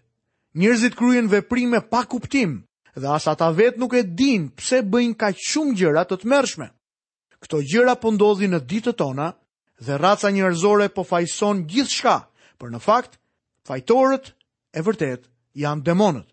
Njerëzit 0.57 0.95
kryen 0.99 1.27
veprime 1.31 1.79
pa 1.89 2.03
kuptim 2.05 2.59
dhe 2.97 3.07
as 3.07 3.27
ata 3.29 3.49
vet 3.55 3.77
nuk 3.79 3.93
e 3.97 4.03
din 4.03 4.49
pse 4.57 4.81
bëjnë 4.83 5.17
kaq 5.19 5.41
shumë 5.47 5.73
gjëra 5.79 6.03
të 6.05 6.21
tmerrshme. 6.25 6.67
Këto 7.41 7.61
gjëra 7.63 7.95
po 8.01 8.11
ndodhin 8.11 8.51
në 8.53 8.63
ditët 8.67 8.97
tona 8.99 9.31
dhe 9.79 9.95
raca 9.97 10.29
njerëzore 10.33 10.89
po 10.91 11.05
fajson 11.07 11.63
gjithçka. 11.69 12.25
Por 12.57 12.71
në 12.73 12.79
fakt, 12.81 13.19
fajtorët 13.69 14.31
e 14.77 14.81
vërtet 14.81 15.27
janë 15.61 15.85
demonët. 15.87 16.25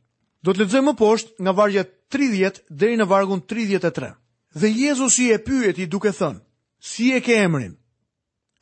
Do 0.44 0.52
të 0.52 0.62
lexojmë 0.64 0.90
më 0.92 0.94
poshtë 1.00 1.44
nga 1.44 1.52
vargu 1.56 1.84
30 2.14 2.60
deri 2.82 2.98
në 3.00 3.06
vargun 3.08 3.40
33. 3.48 4.10
Dhe 4.60 4.70
Jezusi 4.70 5.30
e 5.34 5.38
pyeti 5.44 5.86
duke 5.90 6.12
thënë: 6.16 6.40
"Si 6.90 7.10
e 7.16 7.20
ke 7.24 7.36
emrin?" 7.44 7.74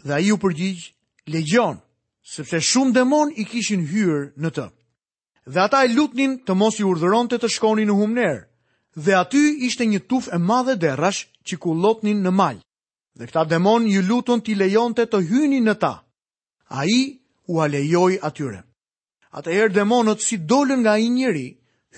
Dhe 0.02 0.12
ai 0.16 0.30
u 0.34 0.38
përgjigj: 0.42 0.88
"Legjion", 1.34 1.78
sepse 2.34 2.60
shumë 2.70 2.92
demon 2.96 3.32
i 3.36 3.44
kishin 3.50 3.86
hyrë 3.92 4.22
në 4.42 4.50
të. 4.56 4.68
Dhe 5.50 5.60
ata 5.64 5.84
e 5.86 5.92
lutnin 5.94 6.38
të 6.46 6.54
mos 6.54 6.78
i 6.78 6.84
urdhëronte 6.86 7.36
të, 7.38 7.42
të 7.44 7.48
shkonin 7.56 7.88
në 7.90 7.94
humner. 7.98 8.36
Dhe 8.94 9.14
aty 9.18 9.42
ishte 9.66 9.86
një 9.88 10.00
tufë 10.10 10.34
e 10.34 10.38
madhe 10.38 10.74
derrash 10.76 11.26
që 11.46 11.58
kullotnin 11.64 12.22
në 12.22 12.30
mal. 12.30 12.58
Dhe 13.18 13.26
këta 13.26 13.44
demon 13.54 13.86
ju 13.90 14.02
lutën 14.08 14.42
ti 14.44 14.54
lejonte 14.54 15.04
të, 15.06 15.18
të 15.18 15.26
hynin 15.30 15.64
në 15.66 15.74
ta. 15.82 15.92
Ai 16.70 17.21
u 17.46 17.58
alejoj 17.62 18.18
atyre. 18.22 18.62
Ata 19.32 19.50
erë 19.50 19.72
demonët 19.74 20.20
si 20.22 20.36
dolën 20.38 20.82
nga 20.84 20.96
i 21.00 21.08
njëri, 21.08 21.48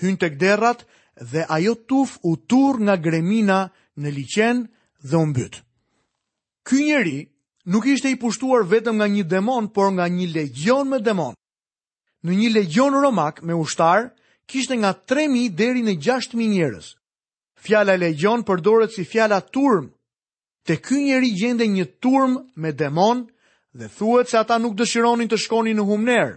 hynë 0.01 0.19
të 0.21 0.29
kderrat 0.35 0.85
dhe 1.31 1.43
ajo 1.49 1.73
tuf 1.87 2.17
u 2.23 2.35
tur 2.47 2.79
nga 2.79 2.95
gremina 2.95 3.69
në 3.99 4.09
liqen 4.15 4.57
dhe 5.07 5.17
umbyt. 5.17 5.61
Ky 6.65 6.77
njëri 6.85 7.19
nuk 7.71 7.85
ishte 7.87 8.09
i 8.11 8.19
pushtuar 8.19 8.63
vetëm 8.71 8.95
nga 8.99 9.07
një 9.07 9.23
demon, 9.29 9.67
por 9.69 9.91
nga 9.93 10.07
një 10.07 10.27
legion 10.33 10.89
me 10.89 10.99
demon. 10.99 11.35
Në 12.23 12.31
një 12.39 12.49
legion 12.53 12.95
romak 13.01 13.43
me 13.43 13.53
ushtar, 13.53 14.11
kishte 14.49 14.75
nga 14.79 14.93
3.000 14.95 15.51
deri 15.55 15.83
në 15.85 15.95
6.000 16.01 16.49
njërës. 16.55 16.87
Fjala 17.65 17.95
legion 17.97 18.41
përdoret 18.45 18.91
si 18.95 19.03
fjala 19.05 19.41
turm, 19.41 19.91
të 20.65 20.73
ky 20.85 20.97
njëri 21.05 21.29
gjende 21.37 21.65
një 21.67 21.85
turm 22.01 22.39
me 22.55 22.71
demon, 22.73 23.25
dhe 23.75 23.87
thuet 23.97 24.27
se 24.31 24.37
ata 24.39 24.57
nuk 24.63 24.75
dëshironin 24.79 25.27
të 25.29 25.37
shkonin 25.43 25.75
në 25.79 25.83
Humner. 25.89 26.29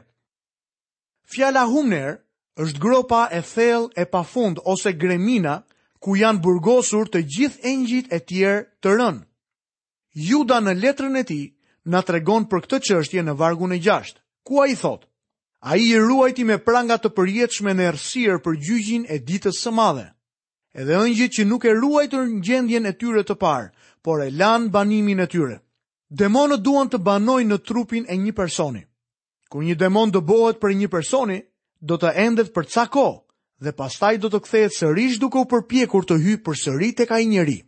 Fjala 1.35 1.63
Humner 1.71 2.17
është 2.63 2.83
gropa 2.83 3.21
e 3.31 3.39
thellë 3.53 3.93
e 3.95 4.05
pafund 4.15 4.59
ose 4.73 4.93
gremina 5.03 5.55
ku 6.03 6.17
janë 6.19 6.43
burgosur 6.43 7.07
të 7.11 7.23
gjithë 7.37 7.63
engjit 7.73 8.07
e 8.11 8.19
tjerë 8.29 8.65
të 8.83 8.89
rënë. 8.99 9.25
Juda 10.29 10.59
në 10.61 10.75
letrën 10.83 11.21
e 11.21 11.23
tij 11.31 11.45
na 11.93 12.01
tregon 12.09 12.49
për 12.51 12.59
këtë 12.67 12.81
çështje 12.87 13.23
në 13.23 13.37
vargun 13.41 13.73
e 13.73 13.79
6, 13.87 14.19
ku 14.47 14.55
ai 14.65 14.75
thot? 14.75 15.07
A 15.71 15.77
i 15.77 15.95
ruajti 15.99 16.45
me 16.47 16.59
pranga 16.67 16.99
të 16.99 17.11
përjetëshme 17.19 17.73
në 17.75 17.89
ersirë 17.93 18.41
për 18.45 18.55
gjyqin 18.67 19.05
e 19.15 19.19
ditës 19.27 19.63
së 19.63 19.71
madhe. 19.75 20.09
Edhe 20.75 20.99
ëngjit 21.07 21.33
që 21.39 21.47
nuk 21.47 21.65
e 21.67 21.73
ruajtur 21.75 22.27
në 22.29 22.43
gjendjen 22.47 22.87
e 22.87 22.93
tyre 22.99 23.23
të 23.27 23.35
parë, 23.43 23.71
por 24.03 24.23
e 24.27 24.31
lanë 24.31 24.71
banimin 24.75 25.23
e 25.25 25.31
tyre. 25.31 25.59
Demonët 26.09 26.63
duan 26.65 26.89
të 26.89 26.99
banojnë 27.05 27.49
në 27.53 27.59
trupin 27.69 28.07
e 28.09 28.17
një 28.17 28.33
personi. 28.33 28.81
Kur 29.53 29.63
një 29.65 29.77
demon 29.81 30.11
të 30.13 30.23
bohet 30.29 30.59
për 30.61 30.75
një 30.77 30.89
personi, 30.89 31.39
do 31.81 31.99
të 32.01 32.15
endet 32.19 32.53
për 32.57 32.67
ca 32.73 32.87
ko, 32.93 33.05
dhe 33.61 33.73
pastaj 33.77 34.17
do 34.23 34.31
të 34.33 34.41
kthehet 34.45 34.75
sërish 34.77 35.19
duke 35.21 35.39
u 35.41 35.45
përpjekur 35.49 36.07
të 36.09 36.17
hyjë 36.25 36.41
përsëri 36.45 36.91
tek 36.97 37.13
ai 37.13 37.27
njeri. 37.29 37.59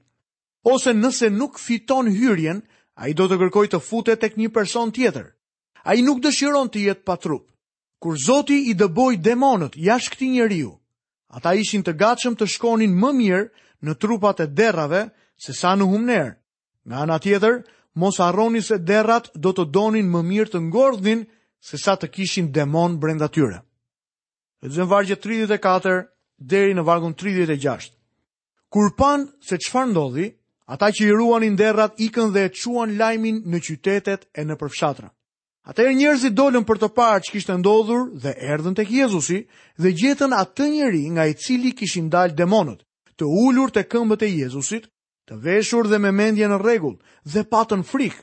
Ose 0.65 0.93
nëse 0.93 1.29
nuk 1.33 1.59
fiton 1.59 2.09
hyrjen, 2.13 2.63
ai 2.97 3.13
do 3.17 3.29
të 3.29 3.37
kërkojë 3.41 3.71
të 3.75 3.81
futet 3.81 4.21
tek 4.21 4.37
një 4.37 4.49
person 4.53 4.93
tjetër. 4.93 5.29
Ai 5.85 6.01
nuk 6.05 6.21
dëshiron 6.25 6.69
të 6.69 6.83
jetë 6.89 7.05
pa 7.05 7.17
trup. 7.17 7.45
Kur 8.01 8.17
Zoti 8.17 8.71
i 8.73 8.75
dëboi 8.75 9.21
demonët 9.21 9.77
jashtë 9.77 10.15
këtij 10.17 10.31
njeriu, 10.33 10.73
ata 11.29 11.53
ishin 11.61 11.85
të 11.85 11.93
gatshëm 12.01 12.35
të 12.37 12.47
shkonin 12.49 12.97
më 13.01 13.11
mirë 13.17 13.45
në 13.85 13.95
trupat 14.01 14.41
e 14.41 14.47
derrave 14.49 15.05
se 15.45 15.53
sa 15.53 15.75
në 15.77 15.85
humner. 15.89 16.37
Nga 16.89 16.97
ana 17.05 17.19
tjetër, 17.21 17.63
mos 17.95 18.21
arroni 18.21 18.63
se 18.63 18.79
derrat 18.81 19.31
do 19.35 19.53
të 19.53 19.67
donin 19.75 20.11
më 20.13 20.23
mirë 20.23 20.53
të 20.55 20.61
ngordhin 20.69 21.25
se 21.65 21.79
sa 21.79 21.97
të 21.97 22.09
kishin 22.11 22.53
demon 22.55 22.99
brenda 23.03 23.29
tyre. 23.29 23.61
E 24.63 24.69
të 24.69 24.75
zënë 24.81 24.91
vargje 24.91 25.17
34 25.17 26.05
deri 26.39 26.75
në 26.75 26.85
vargun 26.87 27.15
36. 27.15 27.91
Kur 28.71 28.93
pan 28.97 29.27
se 29.43 29.57
qëfar 29.59 29.91
ndodhi, 29.91 30.29
ata 30.71 30.91
që 30.95 31.03
i 31.09 31.15
ruanin 31.17 31.57
derrat 31.59 31.99
ikën 31.99 32.31
dhe 32.33 32.45
e 32.47 32.53
quan 32.61 32.97
lajmin 32.99 33.43
në 33.51 33.59
qytetet 33.67 34.29
e 34.39 34.43
në 34.45 34.55
përfshatra. 34.61 35.09
Ata 35.67 35.83
e 35.83 35.95
njerëzit 35.95 36.33
dolën 36.39 36.65
për 36.65 36.79
të 36.81 36.89
parë 36.97 37.25
që 37.27 37.31
kishtë 37.35 37.57
ndodhur 37.61 38.07
dhe 38.23 38.33
erdhën 38.55 38.75
të 38.77 38.87
kjezusi 38.89 39.39
dhe 39.83 39.91
gjetën 40.01 40.33
atë 40.33 40.67
njeri 40.73 41.03
nga 41.15 41.27
i 41.29 41.35
cili 41.37 41.75
kishin 41.77 42.09
dalë 42.09 42.39
demonët, 42.39 42.81
të 43.19 43.25
ullur 43.45 43.69
të 43.71 43.83
këmbët 43.93 44.23
e 44.25 44.29
Jezusit, 44.41 44.87
të 45.31 45.39
veshur 45.47 45.87
dhe 45.87 45.99
me 46.03 46.11
mendje 46.11 46.49
në 46.51 46.59
regull, 46.59 46.97
dhe 47.25 47.45
patën 47.47 47.85
frik. 47.87 48.17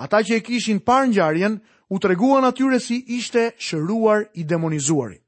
Ata 0.00 0.22
që 0.24 0.38
e 0.40 0.40
kishin 0.44 0.80
par 0.80 1.04
në 1.06 1.12
gjarjen, 1.16 1.58
u 1.92 1.96
të 2.00 2.08
reguan 2.12 2.44
atyre 2.48 2.80
si 2.80 3.02
ishte 3.18 3.50
shëruar 3.62 4.24
i 4.40 4.44
demonizuari. 4.48 5.18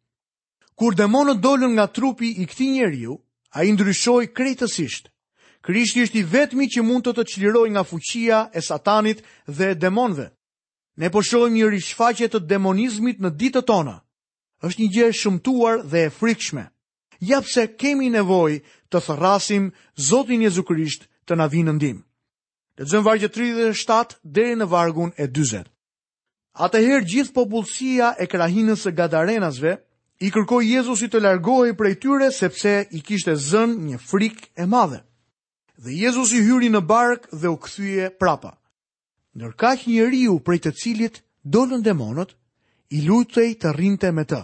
Kur 0.79 0.97
demonët 0.97 1.43
dollën 1.45 1.75
nga 1.77 1.87
trupi 1.93 2.31
i 2.43 2.47
këti 2.49 2.71
njeriu, 2.73 3.19
a 3.53 3.65
i 3.69 3.73
ndryshoj 3.73 4.33
krejtësisht. 4.37 5.13
Krishti 5.61 6.05
është 6.07 6.19
i 6.19 6.23
vetmi 6.33 6.67
që 6.73 6.83
mund 6.87 7.05
të 7.05 7.13
të 7.17 7.25
qliroj 7.33 7.69
nga 7.75 7.83
fuqia 7.85 8.39
e 8.57 8.61
satanit 8.63 9.21
dhe 9.47 9.75
demonve. 9.75 10.31
Ne 10.99 11.11
përshojmë 11.13 11.51
po 11.51 11.55
një 11.57 11.71
rishfaqe 11.71 12.29
të 12.31 12.41
demonizmit 12.47 13.21
në 13.21 13.31
ditë 13.41 13.63
tona. 13.69 13.97
është 14.63 14.81
një 14.83 14.91
gjë 14.95 15.13
shumtuar 15.15 15.77
dhe 15.91 15.99
e 16.07 16.11
frikshme. 16.11 16.65
Japse 17.21 17.67
kemi 17.79 18.11
nevoj 18.11 18.59
të 18.93 19.01
thërasim 19.07 19.71
Zotin 19.97 20.43
Jezu 20.45 20.63
Krisht 20.65 21.09
të 21.29 21.37
na 21.37 21.49
vinë 21.53 21.75
ndim. 21.77 21.99
Të 22.79 22.87
zëmë 22.93 23.07
vargje 23.09 23.29
37 23.35 24.21
dhe 24.23 24.45
në 24.59 24.69
vargun 24.71 25.11
e 25.21 25.27
20. 25.27 25.65
Atëherë 26.59 27.07
gjithë 27.13 27.35
popullësia 27.37 28.13
e 28.23 28.27
krahinës 28.31 28.87
e 28.89 28.93
gadarenasve 28.99 29.75
i 30.27 30.31
kërkoj 30.35 30.63
Jezusi 30.73 31.09
të 31.11 31.21
largohi 31.23 31.77
prej 31.79 31.99
tyre 32.03 32.31
sepse 32.35 32.73
i 32.99 33.03
kishte 33.07 33.35
zënë 33.39 33.91
një 33.93 34.01
frik 34.09 34.49
e 34.59 34.67
madhe. 34.67 35.03
Dhe 35.79 35.95
Jezusi 35.95 36.41
hyri 36.43 36.71
në 36.75 36.81
bark 36.91 37.29
dhe 37.33 37.51
u 37.53 37.57
këthyje 37.63 38.09
prapa. 38.19 38.55
Nërka 39.39 39.77
që 39.79 39.91
një 39.93 40.07
riu 40.11 40.39
prej 40.43 40.59
të 40.65 40.73
cilit 40.81 41.21
dolën 41.45 41.85
demonët, 41.87 42.33
i 42.89 43.03
lutëj 43.05 43.53
të 43.61 43.75
rinte 43.77 44.09
me 44.17 44.23
të. 44.25 44.43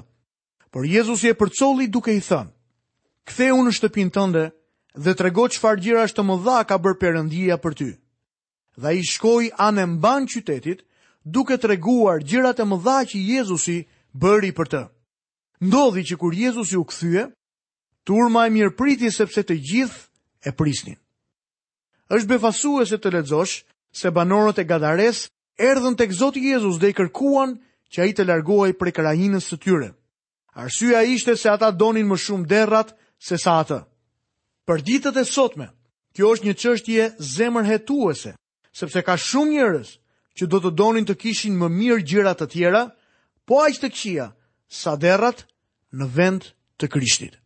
Por 0.70 0.84
Jezusi 0.84 1.30
e 1.32 1.36
përcoli 1.38 1.86
duke 1.88 2.12
i 2.12 2.20
thënë, 2.20 2.52
Kthe 3.28 3.50
unë 3.56 3.70
në 3.70 3.76
shtëpinë 3.78 4.12
tënde 4.14 4.42
dhe 5.04 5.14
trego 5.16 5.46
çfarë 5.54 5.80
gjëra 5.84 6.02
është 6.08 6.18
të 6.20 6.24
më 6.28 6.36
dha 6.44 6.58
ka 6.68 6.76
bërë 6.84 6.98
Perëndia 7.02 7.56
për 7.64 7.74
ty. 7.78 7.88
Dhe 8.80 8.88
ai 8.90 9.02
shkoi 9.12 9.48
anë 9.68 9.86
mban 9.94 10.26
qytetit 10.32 10.84
duke 11.24 11.56
treguar 11.62 12.20
gjërat 12.28 12.60
e 12.60 12.66
mëdha 12.68 12.98
që 13.10 13.20
Jezusi 13.32 13.78
bëri 14.12 14.52
për 14.56 14.68
të. 14.72 14.82
Ndodhi 15.64 16.02
që 16.10 16.16
kur 16.20 16.36
Jezusi 16.36 16.76
u 16.76 16.84
kthye, 16.84 17.26
turma 18.06 18.44
e 18.46 18.52
mirë 18.52 18.74
priti 18.76 19.10
sepse 19.14 19.40
të 19.42 19.56
gjithë 19.68 20.02
e 20.50 20.52
prisnin. 20.52 20.98
Është 22.12 22.28
befasuese 22.28 22.98
të 23.00 23.14
lexosh 23.14 23.54
se 23.96 24.10
banorët 24.12 24.60
e 24.60 24.66
Gadares 24.68 25.24
erdhën 25.56 25.96
tek 25.96 26.12
Zoti 26.12 26.42
Jezusi 26.50 26.80
dhe 26.82 26.92
i 26.92 26.96
kërkuan 26.98 27.56
që 27.92 28.02
ai 28.04 28.10
të 28.12 28.26
largohej 28.28 28.74
prej 28.76 28.92
krajinës 29.00 29.48
së 29.48 29.58
tyre. 29.64 29.88
Arsyeja 30.60 31.00
ishte 31.14 31.36
se 31.40 31.48
ata 31.50 31.70
donin 31.72 32.06
më 32.10 32.18
shumë 32.24 32.46
derrat, 32.50 32.92
se 33.18 33.36
sa 33.38 33.58
atë. 33.62 33.78
Për 34.68 34.80
ditët 34.84 35.18
e 35.20 35.24
sotme, 35.28 35.68
kjo 36.16 36.30
është 36.34 36.46
një 36.48 36.54
qështje 36.62 37.08
zemër 37.34 37.68
hetuese, 37.68 38.34
sepse 38.72 39.02
ka 39.04 39.16
shumë 39.20 39.52
njërës 39.52 39.90
që 40.40 40.48
do 40.50 40.60
të 40.62 40.70
donin 40.78 41.06
të 41.06 41.16
kishin 41.22 41.58
më 41.60 41.68
mirë 41.78 42.04
gjirat 42.08 42.40
të 42.40 42.48
tjera, 42.54 42.82
po 43.46 43.60
aqë 43.62 43.82
të 43.84 43.90
këshia 43.94 44.26
sa 44.80 44.96
derrat 44.96 45.44
në 45.94 46.08
vend 46.16 46.48
të 46.80 46.88
krishtit. 46.94 47.36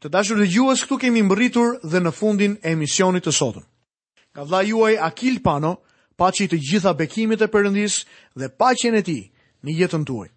Të 0.00 0.12
dashur 0.12 0.38
dhe 0.38 0.46
gjuës, 0.52 0.84
këtu 0.84 0.98
kemi 1.02 1.22
mbëritur 1.26 1.80
dhe 1.82 2.00
në 2.04 2.12
fundin 2.14 2.54
e 2.62 2.72
emisionit 2.76 3.24
të 3.26 3.32
sotëm. 3.32 3.64
Ka 4.36 4.44
vla 4.44 4.62
juaj 4.64 4.94
Akil 5.08 5.38
Pano, 5.42 5.78
paci 6.16 6.46
të 6.48 6.58
gjitha 6.62 6.92
bekimit 6.94 7.42
e 7.42 7.48
përëndis 7.48 8.02
dhe 8.38 8.50
pacjen 8.60 8.94
e 8.96 9.02
ti 9.02 9.20
në 9.64 9.78
jetën 9.80 10.04
tuaj. 10.08 10.35